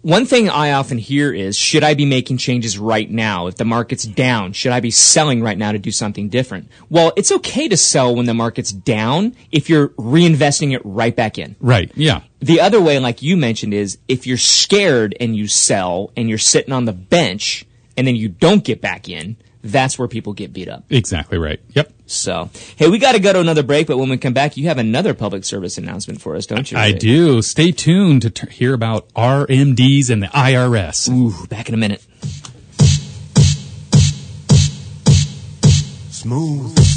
[0.01, 3.47] One thing I often hear is, should I be making changes right now?
[3.47, 6.67] If the market's down, should I be selling right now to do something different?
[6.89, 11.37] Well, it's okay to sell when the market's down if you're reinvesting it right back
[11.37, 11.55] in.
[11.61, 11.89] Right.
[11.95, 12.23] Yeah.
[12.41, 16.37] The other way, like you mentioned, is if you're scared and you sell and you're
[16.37, 19.37] sitting on the bench and then you don't get back in,
[19.71, 20.83] that's where people get beat up.
[20.89, 21.59] Exactly right.
[21.73, 21.91] Yep.
[22.05, 24.67] So, hey, we got to go to another break, but when we come back, you
[24.67, 26.77] have another public service announcement for us, don't you?
[26.77, 26.99] I Rick?
[26.99, 27.41] do.
[27.41, 31.09] Stay tuned to t- hear about RMDs and the IRS.
[31.09, 32.01] Ooh, back in a minute.
[36.11, 36.96] Smooth.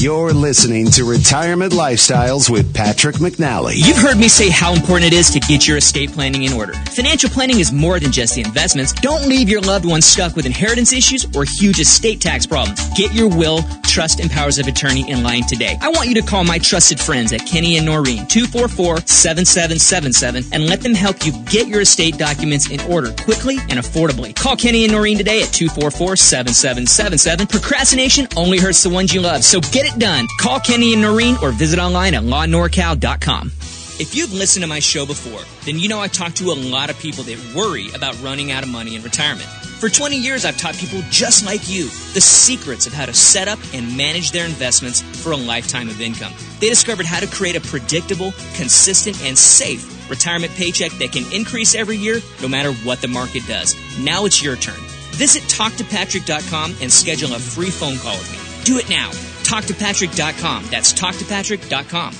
[0.00, 3.74] You're listening to Retirement Lifestyles with Patrick McNally.
[3.74, 6.74] You've heard me say how important it is to get your estate planning in order.
[6.74, 8.92] Financial planning is more than just the investments.
[8.92, 12.80] Don't leave your loved ones stuck with inheritance issues or huge estate tax problems.
[12.96, 15.76] Get your will, trust, and powers of attorney in line today.
[15.80, 20.80] I want you to call my trusted friends at Kenny and Norine, 244-7777, and let
[20.80, 24.32] them help you get your estate documents in order quickly and affordably.
[24.36, 27.50] Call Kenny and Norine today at 244-7777.
[27.50, 30.26] Procrastination only hurts the ones you love, so get it done.
[30.38, 33.52] Call Kenny and Norine or visit online at lawnorcal.com.
[34.00, 36.88] If you've listened to my show before, then you know I talk to a lot
[36.88, 39.48] of people that worry about running out of money in retirement.
[39.80, 43.48] For 20 years, I've taught people just like you the secrets of how to set
[43.48, 46.32] up and manage their investments for a lifetime of income.
[46.60, 51.74] They discovered how to create a predictable, consistent, and safe retirement paycheck that can increase
[51.74, 53.74] every year no matter what the market does.
[54.00, 54.80] Now it's your turn.
[55.12, 58.64] Visit talktopatrick.com and schedule a free phone call with me.
[58.64, 59.10] Do it now.
[59.48, 60.66] Talktopatrick.com.
[60.70, 62.14] That's talktopatrick.com.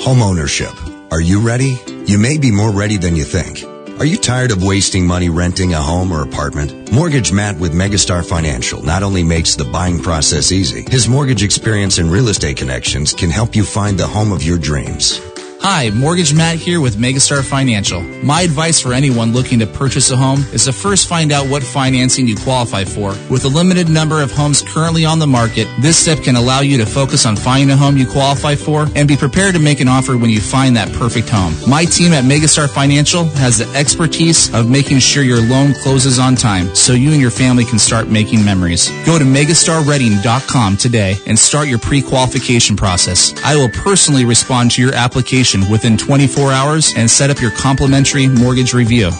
[0.00, 0.72] Home ownership.
[1.12, 1.78] Are you ready?
[2.06, 3.62] You may be more ready than you think.
[4.00, 6.92] Are you tired of wasting money renting a home or apartment?
[6.92, 11.98] Mortgage Matt with Megastar Financial not only makes the buying process easy, his mortgage experience
[11.98, 15.20] and real estate connections can help you find the home of your dreams.
[15.68, 18.00] Hi, Mortgage Matt here with Megastar Financial.
[18.22, 21.60] My advice for anyone looking to purchase a home is to first find out what
[21.60, 23.16] financing you qualify for.
[23.28, 26.78] With a limited number of homes currently on the market, this step can allow you
[26.78, 29.88] to focus on finding a home you qualify for and be prepared to make an
[29.88, 31.52] offer when you find that perfect home.
[31.68, 36.36] My team at Megastar Financial has the expertise of making sure your loan closes on
[36.36, 38.88] time so you and your family can start making memories.
[39.04, 43.34] Go to megastarredding.com today and start your pre-qualification process.
[43.44, 48.28] I will personally respond to your application within 24 hours and set up your complimentary
[48.28, 49.10] mortgage review.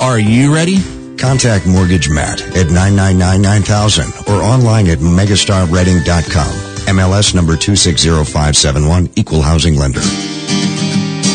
[0.00, 0.78] Are you ready?
[1.16, 6.76] Contact Mortgage Matt at 999-9000 or online at megastarredding.com.
[6.94, 10.00] MLS number 260571, Equal Housing Lender.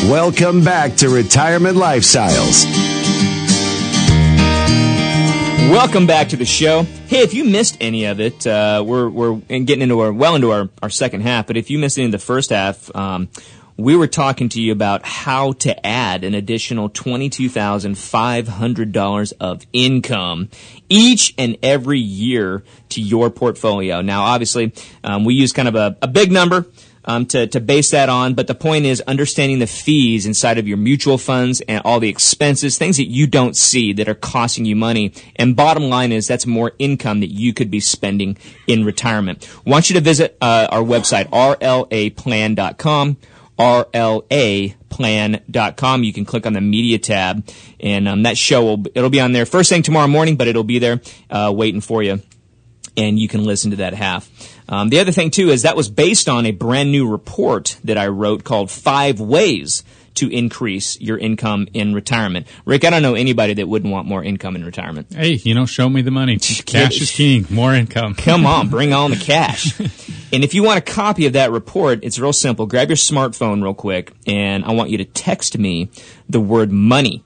[0.09, 2.65] Welcome back to Retirement Lifestyles.
[5.71, 6.83] Welcome back to the show.
[7.07, 10.51] Hey, if you missed any of it, uh, we're we're getting into our well into
[10.51, 11.47] our, our second half.
[11.47, 13.29] But if you missed any of the first half, um,
[13.81, 18.47] we were talking to you about how to add an additional twenty two thousand five
[18.47, 20.49] hundred dollars of income
[20.89, 24.01] each and every year to your portfolio.
[24.01, 26.65] Now, obviously, um, we use kind of a, a big number
[27.05, 28.33] um, to, to base that on.
[28.33, 32.09] But the point is understanding the fees inside of your mutual funds and all the
[32.09, 35.13] expenses, things that you don't see that are costing you money.
[35.35, 39.47] And bottom line is that's more income that you could be spending in retirement.
[39.65, 43.17] Want you to visit uh, our website, rlaplan.com
[43.61, 46.03] rlaplan.com.
[46.03, 47.47] You can click on the media tab,
[47.79, 50.63] and um, that show will it'll be on there first thing tomorrow morning, but it'll
[50.63, 52.21] be there uh, waiting for you,
[52.97, 54.29] and you can listen to that half.
[54.67, 57.97] Um, the other thing too is that was based on a brand new report that
[57.97, 59.83] I wrote called Five Ways
[60.15, 62.47] to Increase Your Income in Retirement.
[62.65, 65.13] Rick, I don't know anybody that wouldn't want more income in retirement.
[65.13, 66.37] Hey, you know, show me the money.
[66.37, 67.45] Cash is king.
[67.49, 68.13] More income.
[68.17, 69.79] Come on, bring on the cash.
[69.79, 72.65] and if you want a copy of that report, it's real simple.
[72.65, 75.89] Grab your smartphone real quick, and I want you to text me
[76.29, 77.23] the word money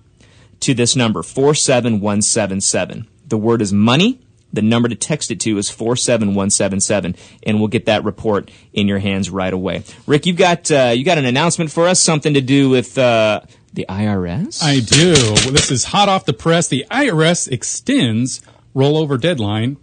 [0.62, 3.08] to this number, 47177.
[3.28, 4.20] The word is money.
[4.56, 9.00] The number to text it to is 47177, and we'll get that report in your
[9.00, 9.84] hands right away.
[10.08, 13.42] Rick, you've got, uh, you got an announcement for us, something to do with, uh,
[13.74, 14.64] the IRS?
[14.64, 15.14] I do.
[15.44, 16.70] Well, this is hot off the press.
[16.70, 18.42] The IRS extends
[18.74, 19.78] rollover deadline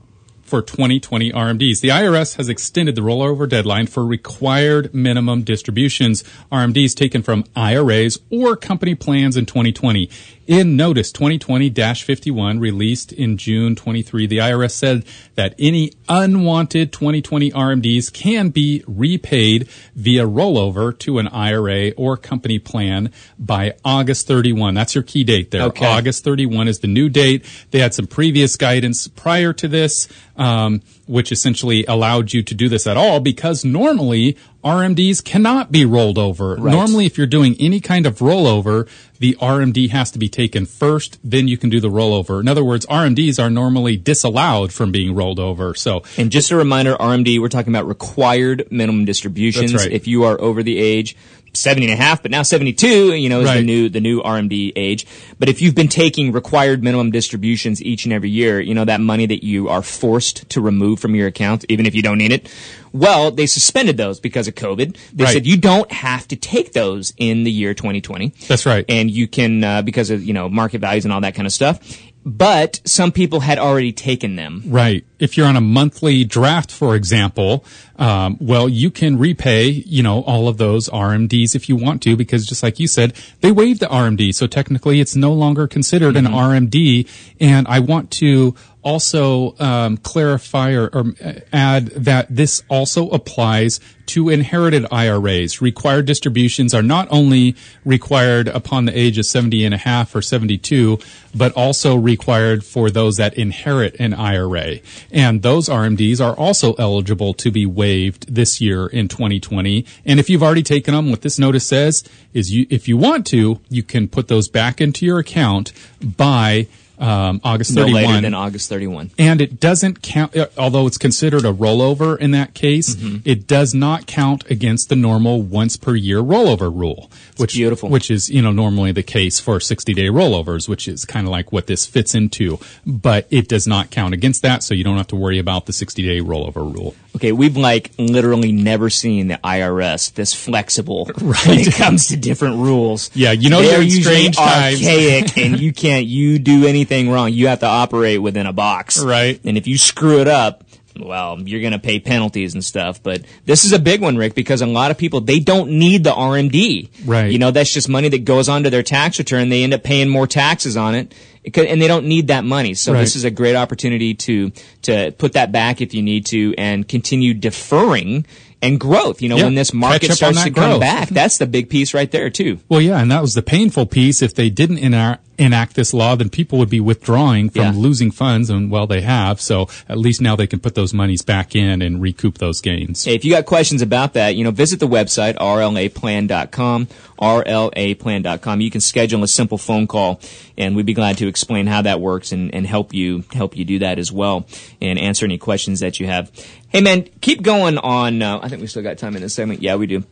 [0.52, 1.80] for 2020 RMDs.
[1.80, 8.18] The IRS has extended the rollover deadline for required minimum distributions RMDs taken from IRAs
[8.30, 10.10] or company plans in 2020.
[10.52, 18.12] In Notice 2020-51 released in June 23, the IRS said that any unwanted 2020 RMDs
[18.12, 24.74] can be repaid via rollover to an IRA or company plan by August 31.
[24.74, 25.62] That's your key date there.
[25.68, 25.86] Okay.
[25.86, 27.46] August 31 is the new date.
[27.70, 30.82] They had some previous guidance prior to this, um,
[31.12, 34.34] which essentially allowed you to do this at all because normally
[34.64, 36.54] RMDs cannot be rolled over.
[36.54, 36.72] Right.
[36.72, 38.88] Normally, if you're doing any kind of rollover,
[39.18, 42.40] the RMD has to be taken first, then you can do the rollover.
[42.40, 45.74] In other words, RMDs are normally disallowed from being rolled over.
[45.74, 49.72] So, And just a reminder, RMD, we're talking about required minimum distributions.
[49.72, 49.92] That's right.
[49.92, 51.14] If you are over the age
[51.54, 54.72] 70 and a half, but now 72, you know, is the new, the new RMD
[54.74, 55.06] age.
[55.38, 59.00] But if you've been taking required minimum distributions each and every year, you know, that
[59.00, 62.32] money that you are forced to remove from your account, even if you don't need
[62.32, 62.48] it,
[62.92, 64.96] well, they suspended those because of COVID.
[65.12, 65.32] They Right.
[65.32, 68.84] said you don't have to take those in the year 2020 that's right.
[68.88, 71.52] and you can uh, because of you know market values and all that kind of
[71.52, 71.78] stuff.
[72.24, 74.62] But some people had already taken them.
[74.66, 75.04] Right.
[75.18, 77.64] If you're on a monthly draft, for example,
[77.96, 82.16] um, well, you can repay, you know, all of those RMDs if you want to,
[82.16, 84.34] because just like you said, they waived the RMD.
[84.34, 87.08] So technically it's no longer considered an RMD.
[87.40, 91.14] And I want to also um, clarify or, or
[91.52, 95.62] add that this also applies to inherited IRAs.
[95.62, 97.54] Required distributions are not only
[97.84, 100.98] required upon the age of 70 and a half or 72,
[101.34, 104.80] but also required for those that inherit an IRA.
[105.10, 109.86] And those RMDs are also eligible to be waived this year in 2020.
[110.04, 112.04] And if you've already taken them, what this notice says
[112.34, 115.72] is you, if you want to, you can put those back into your account
[116.02, 116.66] by
[116.98, 119.10] um, August No 31 later than August 31.
[119.18, 123.18] and it doesn't count uh, although it's considered a rollover in that case Mm-hmm.
[123.24, 127.88] it does not count against the normal once per year rollover rule which beautiful.
[127.88, 131.30] which is you know normally the case for 60 day rollovers which is kind of
[131.30, 134.96] like what this fits into but it does not count against that so you don't
[134.96, 139.28] have to worry about the 60 day rollover rule Okay, we've like literally never seen
[139.28, 143.10] the IRS this flexible when it comes to different rules.
[143.12, 144.76] Yeah, you know They're you're usually strange times.
[144.80, 147.32] archaic, and you can't you do anything wrong.
[147.32, 149.40] You have to operate within a box, Right.
[149.44, 150.64] And if you screw it up,
[150.98, 153.02] well, you're going to pay penalties and stuff.
[153.02, 156.04] But this is a big one, Rick, because a lot of people they don't need
[156.04, 156.90] the RMD.
[157.06, 157.30] Right.
[157.32, 159.48] You know, that's just money that goes onto their tax return.
[159.48, 161.14] They end up paying more taxes on it.
[161.56, 163.00] And they don't need that money, so Right.
[163.00, 164.52] this is a great opportunity to
[164.82, 168.26] to put that back if you need to, and continue deferring
[168.62, 169.20] and growth.
[169.20, 172.08] You know, Yeah, when this market starts to come back, that's the big piece right
[172.08, 172.60] there too.
[172.68, 174.22] Well, yeah, and that was the painful piece.
[174.22, 177.72] If they didn't enact, enact this law, then people would be withdrawing from Yeah.
[177.74, 179.40] losing funds, and well, they have.
[179.40, 183.04] So at least now they can put those monies back in and recoup those gains.
[183.04, 186.86] Hey, if you got questions about that, you know, visit the website, rlaplan.com,
[187.20, 188.60] rlaplan.com.
[188.60, 190.20] You can schedule a simple phone call
[190.58, 193.64] and we'd be glad to explain how that works and, and help you, help you
[193.64, 194.46] do that as well
[194.80, 196.30] and answer any questions that you have.
[196.68, 199.62] Hey man, keep going on, uh, I think we still got time in this segment.
[199.62, 200.04] Yeah, we do.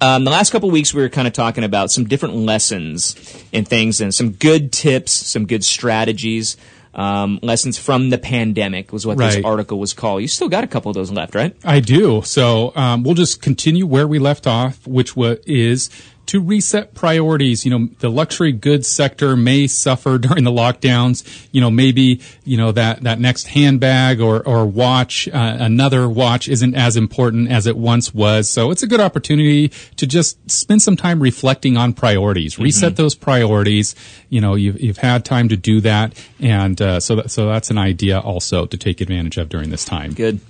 [0.00, 3.16] Um, the last couple of weeks, we were kind of talking about some different lessons
[3.52, 6.56] and things, and some good tips, some good strategies,
[6.94, 10.22] um, lessons from the pandemic was what this article was called.
[10.22, 11.54] You still got a couple of those left, right?
[11.64, 12.22] I do.
[12.22, 15.90] So um, we'll just continue where we left off, which wa- is
[16.28, 17.64] to reset priorities.
[17.64, 21.24] You know, the luxury goods sector may suffer during the lockdowns.
[21.52, 26.48] You know, maybe you know that that next handbag or or watch, uh, another watch,
[26.48, 28.50] isn't as important as it once was.
[28.50, 33.14] So it's a good opportunity to just spend some time reflecting on priorities, reset those
[33.14, 33.94] priorities.
[34.28, 37.70] You know, you've you've had time to do that, and uh, so that, so that's
[37.70, 40.12] an idea also to take advantage of during this time.
[40.12, 40.40] Good.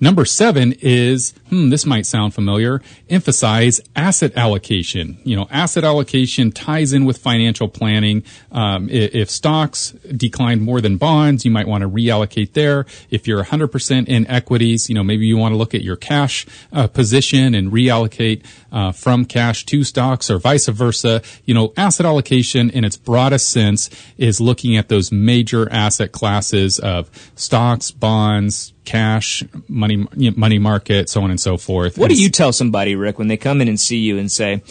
[0.00, 5.18] Number seven is, hmm, this might sound familiar, emphasize asset allocation.
[5.24, 8.22] You know, asset allocation ties in with financial planning.
[8.52, 12.86] Um, if, stocks decline more than bonds, you might want to reallocate there.
[13.10, 16.46] If you're 100% in equities, you know, maybe you want to look at your cash
[16.72, 21.22] uh, position and reallocate uh, from cash to stocks or vice versa.
[21.44, 26.78] You know, asset allocation in its broadest sense is looking at those major asset classes
[26.78, 31.98] of stocks, bonds, cash, money, money market, so on and so forth.
[31.98, 34.62] What do you tell somebody, Rick, when they come in and see you and say,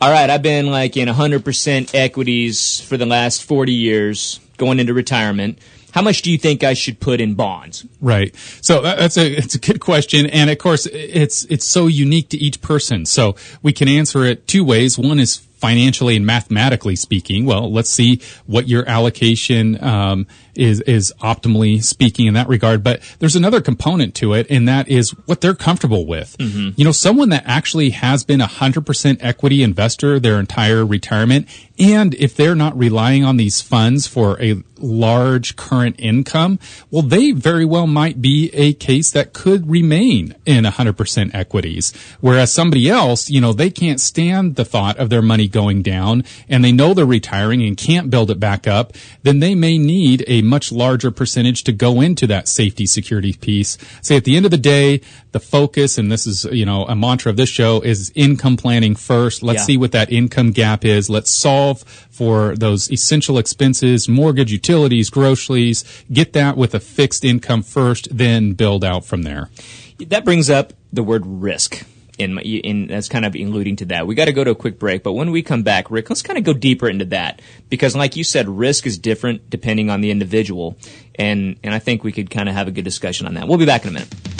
[0.00, 4.94] all right, I've been like in 100% equities for the last 40 years going into
[4.94, 5.58] retirement.
[5.92, 7.84] How much do you think I should put in bonds?
[8.00, 8.34] Right.
[8.62, 12.28] So uh, that's a it's a good question, and of course it's it's so unique
[12.28, 13.06] to each person.
[13.06, 14.96] So we can answer it two ways.
[14.96, 17.44] One is financially and mathematically speaking.
[17.44, 22.82] Well, let's see what your allocation um, is is optimally speaking in that regard.
[22.82, 26.36] But there's another component to it, and that is what they're comfortable with.
[26.38, 26.70] Mm-hmm.
[26.76, 31.46] You know, someone that actually has been a hundred percent equity investor their entire retirement,
[31.78, 36.58] and if they're not relying on these funds for a large current income,
[36.90, 41.92] well, they very well might be a case that could remain in 100% equities.
[42.20, 46.24] Whereas somebody else, you know, they can't stand the thought of their money going down
[46.48, 48.92] and they know they're retiring and can't build it back up,
[49.22, 53.76] then they may need a much larger percentage to go into that safety security piece.
[54.02, 55.00] Say at the end of the day,
[55.32, 58.94] the focus, and this is, you know, a mantra of this show is income planning
[58.94, 59.42] first.
[59.42, 59.64] Let's yeah.
[59.64, 61.08] see what that income gap is.
[61.08, 65.84] Let's solve for those essential expenses, mortgage, utilities, groceries.
[66.12, 69.50] Get that with a fixed income first, then build out from there.
[69.98, 71.84] That brings up the word risk
[72.20, 74.06] in, in that's kind of alluding to that.
[74.06, 76.22] We got to go to a quick break, but when we come back, Rick, let's
[76.22, 80.00] kind of go deeper into that because, like you said, risk is different depending on
[80.00, 80.76] the individual,
[81.16, 83.48] and and I think we could kind of have a good discussion on that.
[83.48, 84.39] We'll be back in a minute.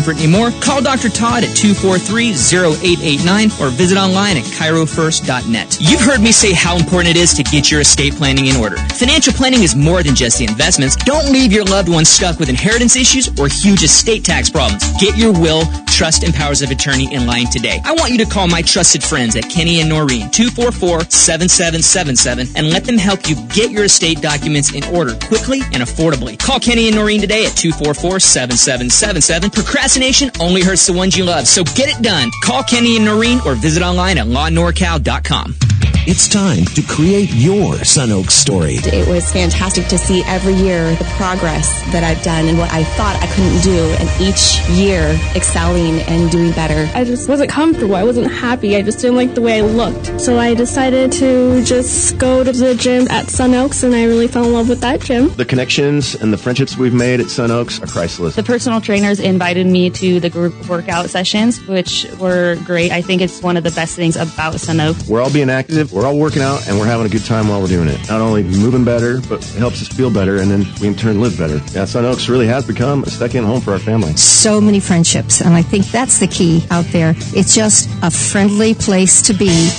[0.09, 0.51] anymore.
[0.61, 1.09] Call Dr.
[1.09, 5.77] Todd at 243-0889 or visit online at chirofirst.net.
[5.79, 8.77] You've heard me say how important it is to get your estate planning in order.
[8.95, 10.95] Financial planning is more than just the investments.
[10.95, 14.83] Don't leave your loved ones stuck with inheritance issues or huge estate tax problems.
[14.99, 17.81] Get your will, trust, and powers of attorney in line today.
[17.83, 22.85] I want you to call my trusted friends at Kenny and Norine 244-7777 and let
[22.85, 26.39] them help you get your estate documents in order quickly and affordably.
[26.39, 29.53] Call Kenny and Norine today at 244-7777.
[29.53, 31.47] Procrastination only hurts the ones you love.
[31.47, 32.31] So get it done.
[32.43, 35.70] Call Kenny and Norine or visit online at lawnorcal.com.
[36.07, 38.77] It's time to create your Sun Oak story.
[38.77, 42.83] It was fantastic to see every year the progress that I've done and what I
[42.83, 46.89] thought I couldn't do, and each year excelling and doing better.
[46.97, 47.95] I just wasn't comfortable.
[47.95, 48.75] I wasn't happy.
[48.75, 50.19] I just didn't like the way I looked.
[50.19, 54.27] So I decided to just go to the gym at Sun Oaks, and I really
[54.27, 55.29] fell in love with that gym.
[55.35, 58.35] The connections and the friendships we've made at Sun Oaks are priceless.
[58.35, 62.91] The personal trainers invited me to the group workout sessions, which were great.
[62.91, 65.07] I think it's one of the best things about Sun Oaks.
[65.07, 67.61] We're all being active we're all working out and we're having a good time while
[67.61, 67.99] we're doing it.
[68.07, 71.19] Not only moving better, but it helps us feel better and then we in turn
[71.21, 71.57] live better.
[71.73, 74.13] Yeah, Sun Oaks really has become a second home for our family.
[74.15, 77.13] So many friendships, and I think that's the key out there.
[77.35, 79.69] It's just a friendly place to be.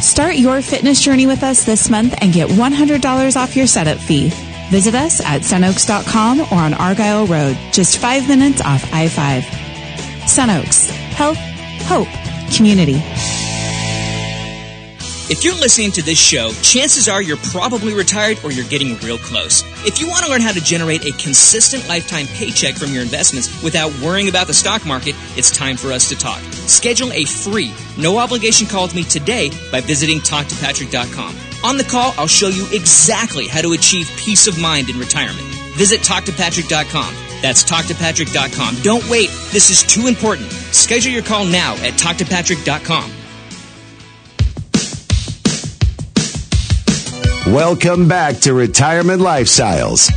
[0.00, 4.30] Start your fitness journey with us this month and get $100 off your setup fee.
[4.70, 9.44] Visit us at sunoaks.com or on Argyle Road, just five minutes off I 5.
[10.24, 10.90] Sunoaks.
[10.90, 11.38] Health,
[11.86, 12.08] hope,
[12.54, 13.00] community.
[15.28, 19.18] If you're listening to this show, chances are you're probably retired or you're getting real
[19.18, 19.64] close.
[19.84, 23.60] If you want to learn how to generate a consistent lifetime paycheck from your investments
[23.60, 26.40] without worrying about the stock market, it's time for us to talk.
[26.52, 31.34] Schedule a free, no obligation call with me today by visiting talktopatrick.com.
[31.64, 35.46] On the call, I'll show you exactly how to achieve peace of mind in retirement.
[35.74, 37.14] Visit talktopatrick.com.
[37.42, 38.76] That's talktopatrick.com.
[38.82, 39.30] Don't wait.
[39.50, 40.52] This is too important.
[40.52, 43.15] Schedule your call now at talktopatrick.com.
[47.46, 50.10] Welcome back to Retirement Lifestyles.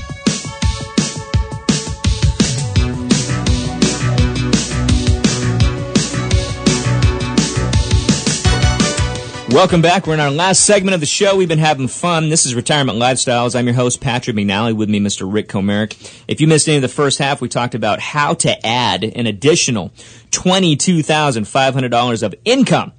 [9.52, 10.08] Welcome back.
[10.08, 11.36] We're in our last segment of the show.
[11.36, 12.30] We've been having fun.
[12.30, 13.56] This is Retirement Lifestyles.
[13.56, 14.76] I'm your host, Patrick McNally.
[14.76, 15.32] With me, Mr.
[15.32, 16.24] Rick Comerick.
[16.28, 19.28] If you missed any of the first half, we talked about how to add an
[19.28, 19.90] additional
[20.32, 22.92] $22,500 of income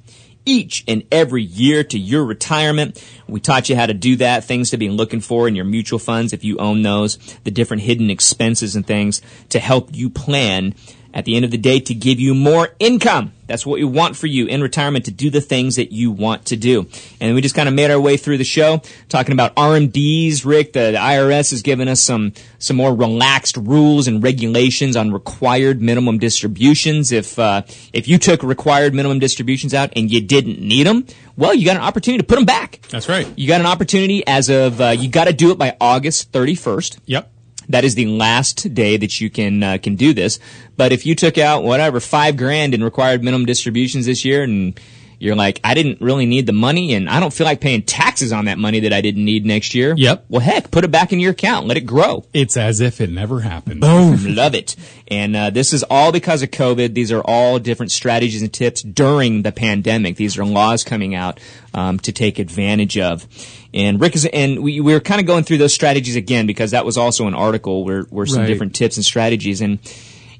[0.44, 3.02] each and every year to your retirement.
[3.28, 5.98] We taught you how to do that, things to be looking for in your mutual
[5.98, 10.74] funds if you own those, the different hidden expenses and things to help you plan
[11.12, 13.32] at the end of the day to give you more income.
[13.46, 16.46] That's what we want for you in retirement to do the things that you want
[16.46, 16.86] to do.
[17.20, 20.44] And we just kind of made our way through the show talking about RMDs.
[20.44, 25.10] Rick, the, the IRS has given us some, some more relaxed rules and regulations on
[25.12, 27.10] required minimum distributions.
[27.10, 31.06] If, uh, if you took required minimum distributions out and you didn't need them,
[31.36, 32.80] well, you got an opportunity to put them back.
[32.90, 33.26] That's right.
[33.36, 36.98] You got an opportunity as of, uh, you got to do it by August 31st.
[37.06, 37.32] Yep.
[37.70, 40.38] That is the last day that you can uh, can do this.
[40.76, 44.78] But if you took out whatever five grand in required minimum distributions this year, and
[45.20, 48.32] you're like, I didn't really need the money, and I don't feel like paying taxes
[48.32, 49.94] on that money that I didn't need next year.
[49.96, 50.24] Yep.
[50.28, 52.24] Well, heck, put it back in your account, let it grow.
[52.32, 53.82] It's as if it never happened.
[53.82, 54.34] Boom.
[54.34, 54.74] Love it.
[55.08, 56.94] And uh, this is all because of COVID.
[56.94, 60.16] These are all different strategies and tips during the pandemic.
[60.16, 61.38] These are laws coming out
[61.74, 63.26] um, to take advantage of.
[63.74, 66.70] And Rick is, and we, we were kind of going through those strategies again because
[66.70, 68.46] that was also an article where, where some Right.
[68.46, 69.60] different tips and strategies.
[69.60, 69.78] And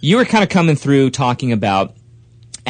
[0.00, 1.94] you were kind of coming through talking about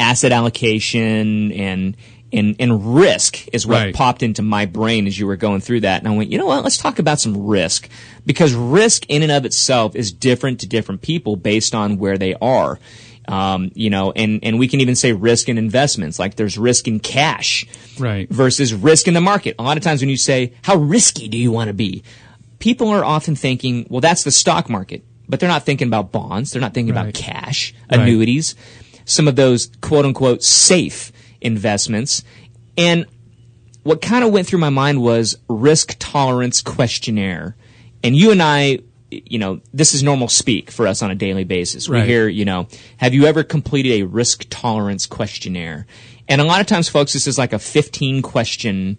[0.01, 1.95] asset allocation and
[2.33, 3.95] and and risk is what Right.
[3.95, 6.01] popped into my brain as you were going through that.
[6.01, 6.63] And I went you know what?
[6.63, 7.87] Let's talk about some risk.
[8.25, 12.33] Because risk in and of itself is different to different people based on where they
[12.41, 12.79] are.
[13.27, 16.87] Um, you know and and we can even say risk in investments like there's risk
[16.87, 17.65] in cash
[17.99, 18.27] Right.
[18.29, 19.55] versus risk in the market.
[19.59, 22.03] A lot of times when you say how risky do you want to be?
[22.59, 25.03] People are often thinking well that's the stock market.
[25.29, 26.51] But they're not thinking about bonds.
[26.51, 27.13] They're not thinking about Right.
[27.13, 28.05] cash Right.
[29.05, 32.23] Some of those quote unquote safe investments.
[32.77, 33.05] And
[33.83, 37.55] what kind of went through my mind was risk tolerance questionnaire.
[38.03, 38.79] And you and I,
[39.09, 41.89] you know, this is normal speak for us on a daily basis.
[41.89, 45.85] We hear, you know, have you ever completed a risk tolerance questionnaire?
[46.27, 48.97] And a lot of times, folks, this is like a 15 question,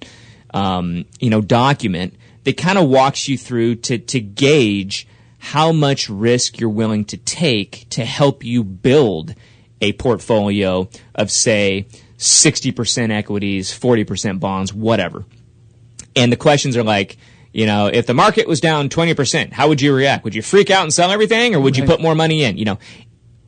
[0.53, 5.07] um, you know, document that kind of walks you through to, to gauge
[5.39, 9.35] how much risk you're willing to take to help you build
[9.83, 15.27] a portfolio of say 60% equities, 40% bonds, whatever.
[16.17, 17.19] And the questions are like,
[17.53, 20.25] you know, if the market was down 20%, how would you react?
[20.25, 22.57] Would you freak out and sell everything or would you put more money in?
[22.57, 22.79] You know,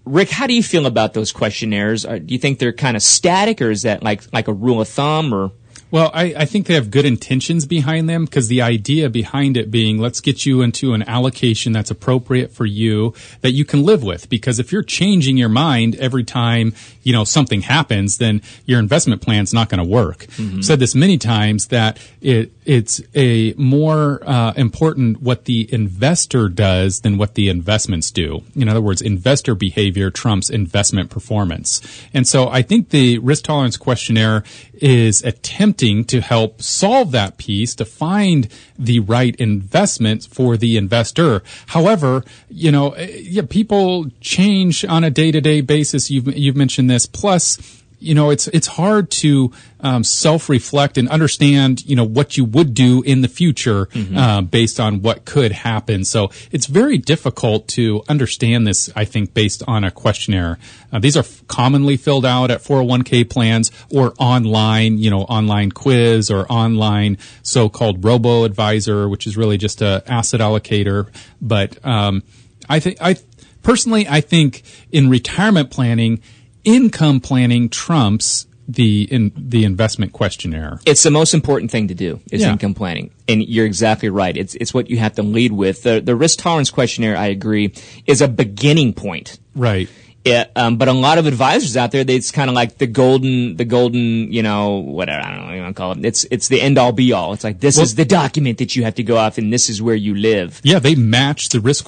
[0.05, 2.05] Rick, how do you feel about those questionnaires?
[2.05, 4.81] Are, do you think they're kind of static or is that like, like a rule
[4.81, 5.53] of thumb or?
[5.95, 9.71] Well, I, I think they have good intentions behind them because the idea behind it
[9.71, 14.03] being let's get you into an allocation that's appropriate for you that you can live
[14.03, 14.29] with.
[14.29, 16.75] Because if you're changing your mind every time,
[17.05, 20.27] you know, something happens, then your investment plan's not going to work.
[20.63, 27.03] Said this many times that it, it's a more uh, important what the investor does
[27.03, 28.43] than what the investments do.
[28.57, 31.81] In other words, investor behavior trumps investment performance.
[32.13, 34.43] And so I think the risk tolerance questionnaire
[34.73, 41.43] is attempting to help solve that piece to find the right investments for the investor.
[41.67, 46.11] However, you know, eh, yeah, people change on a day-to-day basis.
[46.11, 47.05] You've you've mentioned this.
[47.07, 52.45] Plus, you know, it's it's hard to um, self-reflect and understand, you know, what you
[52.45, 56.05] would do in the future uh, based on what could happen.
[56.05, 58.91] So it's very difficult to understand this.
[58.95, 60.59] I think based on a questionnaire.
[60.93, 65.71] Uh, these are f- commonly filled out at 401k plans or online, you know, online
[65.71, 71.09] quiz or online so-called robo advisor, which is really just a asset allocator.
[71.41, 72.23] But um,
[72.69, 73.17] I think I
[73.63, 76.21] personally, I think in retirement planning,
[76.65, 80.81] income planning trumps the in the investment questionnaire.
[80.87, 82.53] It's the most important thing to do is Yeah.
[82.53, 84.35] income planning, and you're exactly right.
[84.37, 85.83] It's it's what you have to lead with.
[85.83, 87.75] The the risk tolerance questionnaire, I agree,
[88.07, 89.39] is a beginning point.
[89.55, 89.89] Right.
[90.25, 92.87] Yeah, um, but a lot of advisors out there, they, it's kind of like the
[92.87, 96.03] golden, the golden, you know, whatever I don't know what you want to call it.
[96.03, 97.35] It's it's the end all be all.
[97.35, 99.69] It's like this Well- is the document that you have to go off, and this
[99.69, 100.63] is where you live.
[100.65, 101.85] Yeah, they match the risk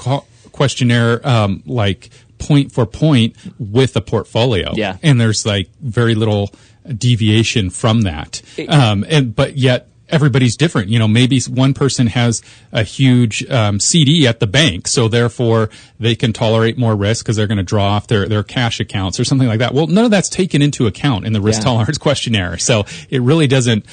[0.52, 4.72] questionnaire um, like point for point with a portfolio.
[4.74, 4.96] Yeah.
[5.02, 6.50] and there's like very little
[6.96, 8.42] deviation from that.
[8.68, 10.88] Um, and but yet everybody's different.
[10.88, 15.68] You know, maybe one person has a huge um, CD at the bank, so therefore
[15.98, 19.18] they can tolerate more risk because they're going to draw off their their cash accounts
[19.18, 19.74] or something like that.
[19.74, 21.64] Well, none of that's taken into account in the risk Yeah.
[21.64, 23.84] tolerance questionnaire, so it really doesn't.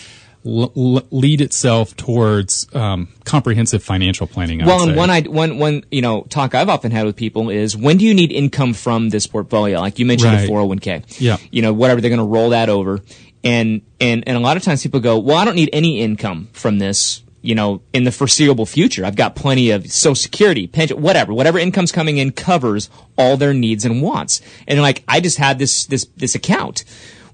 [0.45, 4.61] L- l- lead itself towards um, comprehensive financial planning.
[4.61, 7.49] I Well, and one I one one you know talk I've often had with people
[7.49, 9.79] is when do you need income from this portfolio?
[9.79, 10.41] Like you mentioned Right.
[10.45, 11.21] the 401k.
[11.21, 11.37] Yeah.
[11.51, 12.99] You know whatever they're going to roll that over,
[13.43, 16.49] And, and, and a lot of times people go, well, I don't need any income
[16.53, 19.03] from this you know, in the foreseeable future.
[19.05, 23.53] I've got plenty of social security, pension, whatever, whatever income's coming in covers all their
[23.53, 24.39] needs and wants.
[24.65, 26.85] And like, I just had this, this, this account.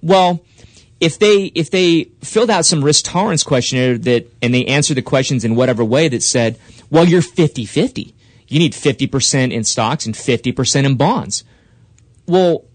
[0.01, 0.41] Well,
[0.99, 5.01] if they, if they filled out some risk tolerance questionnaire that, and they answered the
[5.01, 8.13] questions in whatever way that said, well, you're 50-50.
[8.47, 11.43] You need 50% in stocks and 50% in bonds.
[12.27, 12.65] Well,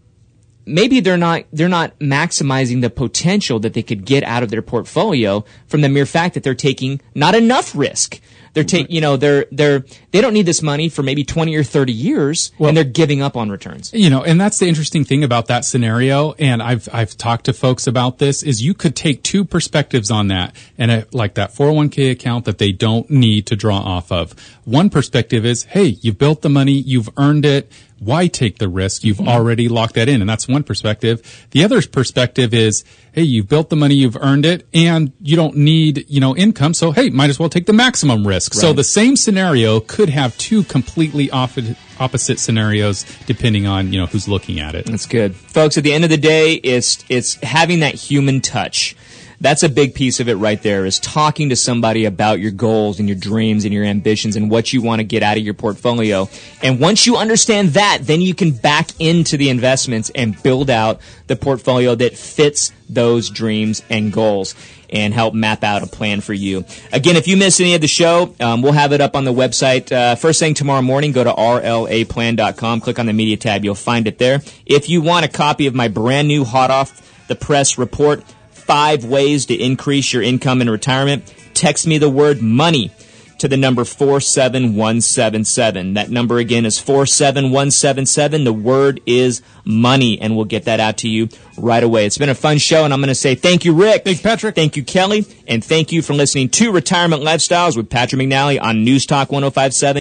[0.67, 4.63] maybe they're not they're not maximizing the potential that they could get out of their
[4.63, 8.21] portfolio from the mere fact that they're taking not enough risk.
[8.55, 11.65] They're taking, you know, they're they're they don't need this money for maybe 20 or
[11.65, 13.93] 30 years well, and they're giving up on returns.
[13.93, 17.53] You know, and that's the interesting thing about that scenario and I've I've talked to
[17.53, 21.53] folks about this is you could take two perspectives on that and a, like that
[21.53, 24.35] 401k account that they don't need to draw off of.
[24.65, 27.71] One perspective is, hey, you've built the money, you've earned it,
[28.05, 29.05] why take the risk?
[29.05, 29.29] You've mm-hmm.
[29.29, 30.21] already locked that in.
[30.21, 31.47] And that's one perspective.
[31.51, 35.57] The other perspective is, hey, you've built the money, you've earned it, and you don't
[35.57, 36.75] need, you know, income.
[36.75, 38.55] So, hey, might as well take the maximum risk.
[38.55, 38.61] Right.
[38.61, 44.29] So the same scenario could have two completely opposite scenarios depending on, you know, who's
[44.29, 44.87] looking at it.
[44.87, 45.35] That's good.
[45.35, 48.97] Folks, at the end of the day, it's, it's having that human touch
[49.45, 52.99] that's a big piece of it right there is talking to somebody about your goals
[52.99, 55.55] and your dreams and your ambitions and what you want to get out of your
[55.55, 56.29] portfolio.
[56.63, 61.01] And once you understand that, then you can back into the investments and build out
[61.27, 64.55] the portfolio that fits those dreams and goals
[64.89, 66.65] and help map out a plan for you.
[66.93, 69.33] Again, if you miss any of the show, um, we'll have it up on the
[69.33, 69.91] website.
[69.93, 73.65] Uh, first thing tomorrow morning, go to rlaplan.com, click on the media tab.
[73.65, 74.41] You'll find it there.
[74.65, 78.23] If you want a copy of my brand new hot off the press report,
[78.67, 82.91] five ways to increase your income in retirement, text me the word money
[83.39, 85.95] to the number 47177.
[85.95, 88.45] That number again is 47177.
[88.45, 92.07] The word is money, and we'll get that out to you right away.
[92.07, 94.05] It's been a fun show, and I'm going to say thank you, Rick.
[94.05, 94.55] Thanks, Patrick.
[94.55, 95.27] Thank you, Kelly.
[95.47, 99.93] And thank you for listening to Retirement Lifestyles with Patrick McNally on News Talk 1057.